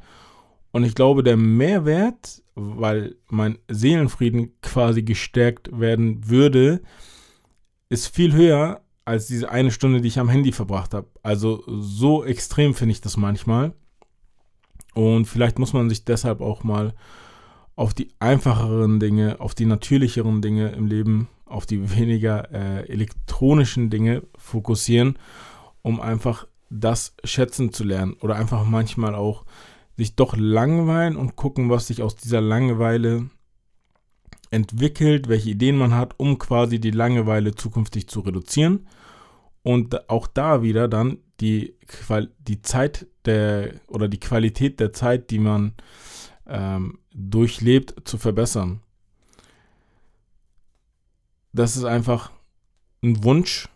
Und 0.71 0.83
ich 0.83 0.95
glaube, 0.95 1.23
der 1.23 1.37
Mehrwert, 1.37 2.41
weil 2.55 3.15
mein 3.29 3.57
Seelenfrieden 3.69 4.59
quasi 4.61 5.03
gestärkt 5.03 5.77
werden 5.77 6.29
würde, 6.29 6.81
ist 7.89 8.07
viel 8.07 8.33
höher 8.33 8.81
als 9.03 9.27
diese 9.27 9.51
eine 9.51 9.71
Stunde, 9.71 10.01
die 10.01 10.07
ich 10.07 10.19
am 10.19 10.29
Handy 10.29 10.51
verbracht 10.51 10.93
habe. 10.93 11.07
Also 11.21 11.63
so 11.67 12.23
extrem 12.23 12.73
finde 12.73 12.93
ich 12.93 13.01
das 13.01 13.17
manchmal. 13.17 13.73
Und 14.95 15.25
vielleicht 15.25 15.59
muss 15.59 15.73
man 15.73 15.89
sich 15.89 16.05
deshalb 16.05 16.41
auch 16.41 16.63
mal 16.63 16.93
auf 17.75 17.93
die 17.93 18.09
einfacheren 18.19 18.99
Dinge, 18.99 19.39
auf 19.39 19.53
die 19.53 19.65
natürlicheren 19.65 20.41
Dinge 20.41 20.69
im 20.69 20.87
Leben, 20.87 21.27
auf 21.45 21.65
die 21.65 21.95
weniger 21.95 22.51
äh, 22.51 22.89
elektronischen 22.89 23.89
Dinge 23.89 24.23
fokussieren, 24.37 25.19
um 25.81 25.99
einfach 25.99 26.47
das 26.69 27.15
schätzen 27.23 27.71
zu 27.71 27.83
lernen 27.83 28.13
oder 28.21 28.37
einfach 28.37 28.65
manchmal 28.65 29.13
auch 29.13 29.45
sich 29.97 30.15
doch 30.15 30.35
langweilen 30.37 31.15
und 31.15 31.35
gucken, 31.35 31.69
was 31.69 31.87
sich 31.87 32.01
aus 32.01 32.15
dieser 32.15 32.41
Langeweile 32.41 33.29
entwickelt, 34.51 35.27
welche 35.27 35.49
Ideen 35.51 35.77
man 35.77 35.93
hat, 35.93 36.13
um 36.17 36.37
quasi 36.37 36.79
die 36.79 36.91
Langeweile 36.91 37.55
zukünftig 37.55 38.07
zu 38.07 38.21
reduzieren 38.21 38.87
und 39.63 40.09
auch 40.09 40.27
da 40.27 40.61
wieder 40.61 40.87
dann 40.87 41.17
die, 41.39 41.75
die 42.39 42.61
Zeit 42.61 43.07
der 43.25 43.73
oder 43.87 44.07
die 44.07 44.19
Qualität 44.19 44.79
der 44.79 44.93
Zeit, 44.93 45.31
die 45.31 45.39
man 45.39 45.73
ähm, 46.47 46.99
durchlebt, 47.13 48.07
zu 48.07 48.17
verbessern. 48.17 48.81
Das 51.51 51.75
ist 51.75 51.85
einfach 51.85 52.31
ein 53.03 53.23
Wunsch, 53.23 53.69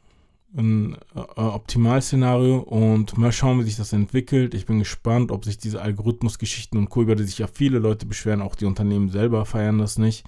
ein 0.57 0.97
äh, 1.15 1.19
Optimalszenario 1.39 2.57
und 2.59 3.17
mal 3.17 3.31
schauen, 3.31 3.59
wie 3.59 3.63
sich 3.63 3.77
das 3.77 3.93
entwickelt. 3.93 4.53
Ich 4.53 4.65
bin 4.65 4.79
gespannt, 4.79 5.31
ob 5.31 5.45
sich 5.45 5.57
diese 5.57 5.81
Algorithmusgeschichten 5.81 6.79
und 6.79 6.89
Co., 6.89 7.03
über 7.03 7.15
die 7.15 7.23
sich 7.23 7.37
ja 7.37 7.47
viele 7.47 7.79
Leute 7.79 8.05
beschweren, 8.05 8.41
auch 8.41 8.55
die 8.55 8.65
Unternehmen 8.65 9.09
selber 9.09 9.45
feiern 9.45 9.77
das 9.77 9.97
nicht, 9.97 10.25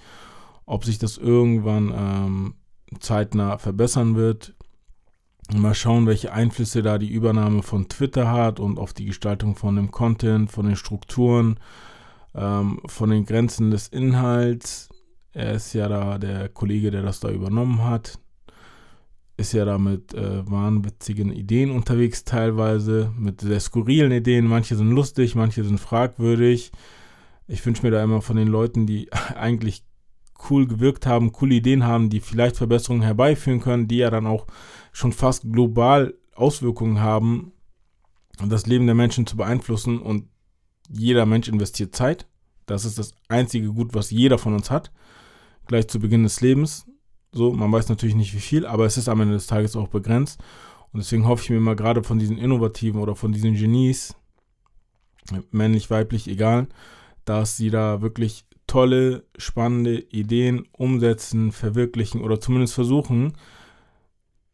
ob 0.66 0.86
sich 0.86 1.00
das 1.00 1.18
irgendwann 1.18 1.94
ähm, 1.96 2.54
zeitnah 3.00 3.58
verbessern 3.58 4.16
wird. 4.16 4.54
Mal 5.54 5.74
schauen, 5.74 6.06
welche 6.06 6.32
Einflüsse 6.32 6.82
da 6.82 6.98
die 6.98 7.10
Übernahme 7.10 7.64
von 7.64 7.90
Twitter 7.90 8.32
hat 8.32 8.60
und 8.60 8.80
auf 8.80 8.94
die 8.94 9.06
Gestaltung 9.06 9.56
von 9.56 9.76
dem 9.76 9.92
Content, 9.92 10.52
von 10.52 10.66
den 10.66 10.78
Strukturen, 10.78 11.60
ähm, 12.36 12.80
von 12.86 13.10
den 13.10 13.26
Grenzen 13.26 13.72
des 13.72 13.88
Inhalts. 13.88 14.88
Er 15.34 15.54
ist 15.54 15.74
ja 15.74 15.90
da 15.90 16.18
der 16.20 16.48
Kollege, 16.48 16.92
der 16.92 17.02
das 17.02 17.20
da 17.20 17.30
übernommen 17.30 17.84
hat. 17.84 18.20
Ist 19.42 19.54
ja 19.54 19.66
da 19.66 19.80
mit 19.80 20.14
äh, 20.14 20.48
wahnwitzigen 20.48 21.34
Ideen 21.34 21.72
unterwegs 21.72 22.24
teilweise, 22.24 23.12
mit 23.18 23.42
sehr 23.42 23.60
skurrilen 23.60 24.12
Ideen. 24.12 24.46
Manche 24.46 24.76
sind 24.76 24.92
lustig, 24.92 25.34
manche 25.34 25.64
sind 25.64 25.80
fragwürdig. 25.80 26.72
Ich 27.48 27.66
wünsche 27.66 27.82
mir 27.82 27.90
da 27.90 28.04
immer 28.04 28.22
von 28.22 28.36
den 28.36 28.48
Leuten, 28.48 28.86
die 28.86 29.12
eigentlich 29.36 29.84
cool 30.52 30.68
gewirkt 30.68 31.08
haben, 31.08 31.32
coole 31.32 31.56
Ideen 31.56 31.86
haben, 31.86 32.12
die 32.12 32.20
vielleicht 32.20 32.56
Verbesserungen 32.56 33.02
herbeiführen 33.02 33.62
können, 33.62 33.88
die 33.88 33.98
ja 33.98 34.12
dann 34.12 34.28
auch 34.28 34.46
schon 34.92 35.12
fast 35.12 35.52
global 35.52 36.14
Auswirkungen 36.36 37.00
haben, 37.00 37.52
das 38.46 38.68
Leben 38.68 38.86
der 38.86 38.94
Menschen 38.94 39.26
zu 39.26 39.38
beeinflussen 39.38 40.00
und 40.00 40.30
jeder 40.88 41.26
Mensch 41.26 41.48
investiert 41.48 41.96
Zeit. 41.96 42.28
Das 42.68 42.86
ist 42.86 43.00
das 43.00 43.16
einzige 43.28 43.74
Gut, 43.74 43.96
was 43.96 44.12
jeder 44.12 44.38
von 44.38 44.54
uns 44.54 44.70
hat. 44.70 44.92
Gleich 45.66 45.88
zu 45.88 46.00
Beginn 46.00 46.22
des 46.22 46.42
Lebens. 46.42 46.86
So, 47.34 47.54
man 47.54 47.72
weiß 47.72 47.90
natürlich 47.90 48.16
nicht 48.16 48.34
wie 48.34 48.40
viel, 48.40 48.66
aber 48.66 48.86
es 48.86 48.98
ist 48.98 49.08
am 49.08 49.22
Ende 49.22 49.36
des 49.36 49.48
Tages 49.48 49.76
auch 49.76 49.88
begrenzt. 49.88 50.40
Und 50.92 51.00
deswegen 51.00 51.28
hoffe 51.28 51.44
ich 51.44 51.50
mir 51.50 51.60
mal 51.62 51.76
gerade 51.76 52.04
von 52.04 52.20
diesen 52.20 52.38
Innovativen 52.38 53.00
oder 53.00 53.16
von 53.16 53.32
diesen 53.32 53.56
Genies, 53.56 54.16
männlich, 55.52 55.90
weiblich, 55.90 56.28
egal, 56.28 56.68
dass 57.24 57.56
sie 57.56 57.70
da 57.70 58.02
wirklich 58.02 58.46
tolle, 58.68 59.26
spannende 59.38 60.00
Ideen 60.00 60.68
umsetzen, 60.72 61.52
verwirklichen 61.52 62.22
oder 62.22 62.40
zumindest 62.40 62.74
versuchen, 62.74 63.34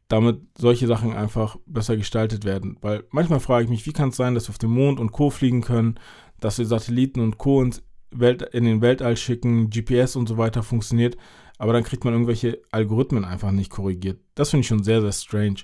damit 0.07 0.39
solche 0.57 0.87
Sachen 0.87 1.13
einfach 1.13 1.57
besser 1.65 1.97
gestaltet 1.97 2.45
werden. 2.45 2.77
Weil 2.81 3.03
manchmal 3.09 3.39
frage 3.39 3.65
ich 3.65 3.69
mich, 3.69 3.85
wie 3.85 3.93
kann 3.93 4.09
es 4.09 4.15
sein, 4.15 4.35
dass 4.35 4.47
wir 4.47 4.51
auf 4.51 4.57
den 4.57 4.71
Mond 4.71 4.99
und 4.99 5.11
Co. 5.11 5.29
fliegen 5.29 5.61
können, 5.61 5.99
dass 6.39 6.57
wir 6.57 6.65
Satelliten 6.65 7.19
und 7.19 7.37
Co. 7.37 7.61
ins 7.61 7.83
Welt, 8.11 8.41
in 8.41 8.63
den 8.63 8.81
Weltall 8.81 9.17
schicken, 9.17 9.69
GPS 9.69 10.15
und 10.15 10.27
so 10.27 10.37
weiter 10.37 10.63
funktioniert, 10.63 11.17
aber 11.57 11.73
dann 11.73 11.83
kriegt 11.83 12.03
man 12.03 12.13
irgendwelche 12.13 12.61
Algorithmen 12.71 13.25
einfach 13.25 13.51
nicht 13.51 13.71
korrigiert. 13.71 14.19
Das 14.35 14.51
finde 14.51 14.61
ich 14.61 14.67
schon 14.67 14.83
sehr, 14.83 15.01
sehr 15.01 15.11
strange. 15.11 15.61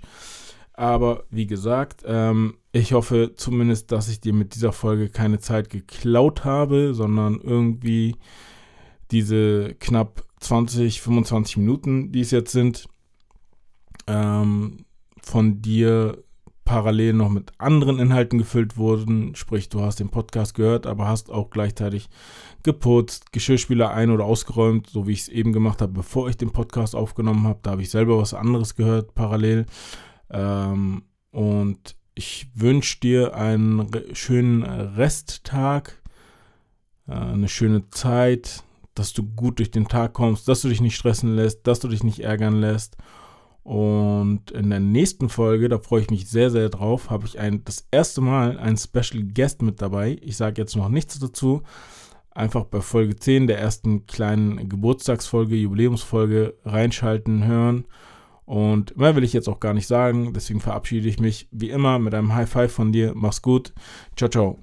Aber 0.73 1.25
wie 1.29 1.45
gesagt, 1.45 2.03
ähm, 2.05 2.57
ich 2.71 2.93
hoffe 2.93 3.33
zumindest, 3.35 3.91
dass 3.91 4.09
ich 4.09 4.19
dir 4.19 4.33
mit 4.33 4.55
dieser 4.55 4.71
Folge 4.71 5.09
keine 5.09 5.39
Zeit 5.39 5.69
geklaut 5.69 6.45
habe, 6.45 6.95
sondern 6.95 7.39
irgendwie 7.39 8.15
diese 9.11 9.75
knapp 9.75 10.25
20, 10.39 11.01
25 11.01 11.57
Minuten, 11.57 12.11
die 12.11 12.21
es 12.21 12.31
jetzt 12.31 12.51
sind, 12.51 12.87
ähm, 14.07 14.85
von 15.21 15.61
dir 15.61 16.23
parallel 16.65 17.13
noch 17.13 17.29
mit 17.29 17.51
anderen 17.57 17.99
Inhalten 17.99 18.39
gefüllt 18.39 18.77
wurden. 18.77 19.35
Sprich, 19.35 19.69
du 19.69 19.81
hast 19.81 19.99
den 19.99 20.09
Podcast 20.09 20.55
gehört, 20.55 20.87
aber 20.87 21.07
hast 21.07 21.29
auch 21.29 21.49
gleichzeitig 21.49 22.09
geputzt, 22.63 23.33
Geschirrspüler 23.33 23.91
ein- 23.91 24.11
oder 24.11 24.25
ausgeräumt, 24.25 24.87
so 24.87 25.07
wie 25.07 25.11
ich 25.11 25.21
es 25.21 25.27
eben 25.29 25.51
gemacht 25.51 25.81
habe, 25.81 25.91
bevor 25.91 26.29
ich 26.29 26.37
den 26.37 26.51
Podcast 26.51 26.95
aufgenommen 26.95 27.45
habe. 27.45 27.59
Da 27.63 27.71
habe 27.71 27.81
ich 27.81 27.89
selber 27.89 28.17
was 28.17 28.33
anderes 28.33 28.75
gehört 28.75 29.13
parallel. 29.13 29.65
Ähm, 30.29 31.03
und 31.31 31.95
ich 32.15 32.47
wünsche 32.53 32.99
dir 32.99 33.35
einen 33.35 33.89
schönen 34.13 34.63
Resttag, 34.63 36.01
äh, 37.07 37.13
eine 37.13 37.49
schöne 37.49 37.89
Zeit, 37.89 38.63
dass 38.95 39.13
du 39.13 39.23
gut 39.23 39.59
durch 39.59 39.71
den 39.71 39.87
Tag 39.87 40.13
kommst, 40.13 40.47
dass 40.47 40.61
du 40.61 40.69
dich 40.69 40.79
nicht 40.79 40.95
stressen 40.95 41.35
lässt, 41.35 41.67
dass 41.67 41.79
du 41.79 41.87
dich 41.87 42.03
nicht 42.03 42.19
ärgern 42.19 42.59
lässt 42.59 42.97
und 43.63 44.51
in 44.51 44.69
der 44.69 44.81
nächsten 44.81 45.29
Folge, 45.29 45.69
da 45.69 45.79
freue 45.79 46.01
ich 46.01 46.09
mich 46.09 46.29
sehr, 46.29 46.49
sehr 46.49 46.69
drauf, 46.69 47.09
habe 47.09 47.25
ich 47.25 47.39
ein, 47.39 47.63
das 47.63 47.87
erste 47.91 48.19
Mal 48.19 48.57
einen 48.59 48.77
Special 48.77 49.23
Guest 49.23 49.61
mit 49.61 49.81
dabei. 49.81 50.17
Ich 50.21 50.35
sage 50.35 50.61
jetzt 50.61 50.75
noch 50.75 50.89
nichts 50.89 51.17
dazu. 51.17 51.63
Einfach 52.31 52.65
bei 52.65 52.81
Folge 52.81 53.15
10 53.15 53.47
der 53.47 53.59
ersten 53.59 54.05
kleinen 54.05 54.67
Geburtstagsfolge, 54.67 55.55
Jubiläumsfolge 55.55 56.55
reinschalten, 56.65 57.45
hören. 57.45 57.85
Und 58.45 58.97
mehr 58.97 59.15
will 59.15 59.23
ich 59.23 59.33
jetzt 59.33 59.47
auch 59.47 59.61
gar 59.61 59.73
nicht 59.73 59.87
sagen. 59.87 60.33
Deswegen 60.33 60.59
verabschiede 60.59 61.07
ich 61.07 61.19
mich 61.19 61.47
wie 61.51 61.69
immer 61.69 61.99
mit 61.99 62.13
einem 62.13 62.33
High 62.33 62.49
Five 62.49 62.73
von 62.73 62.91
dir. 62.91 63.13
Mach's 63.15 63.41
gut. 63.41 63.73
Ciao, 64.17 64.29
ciao. 64.29 64.62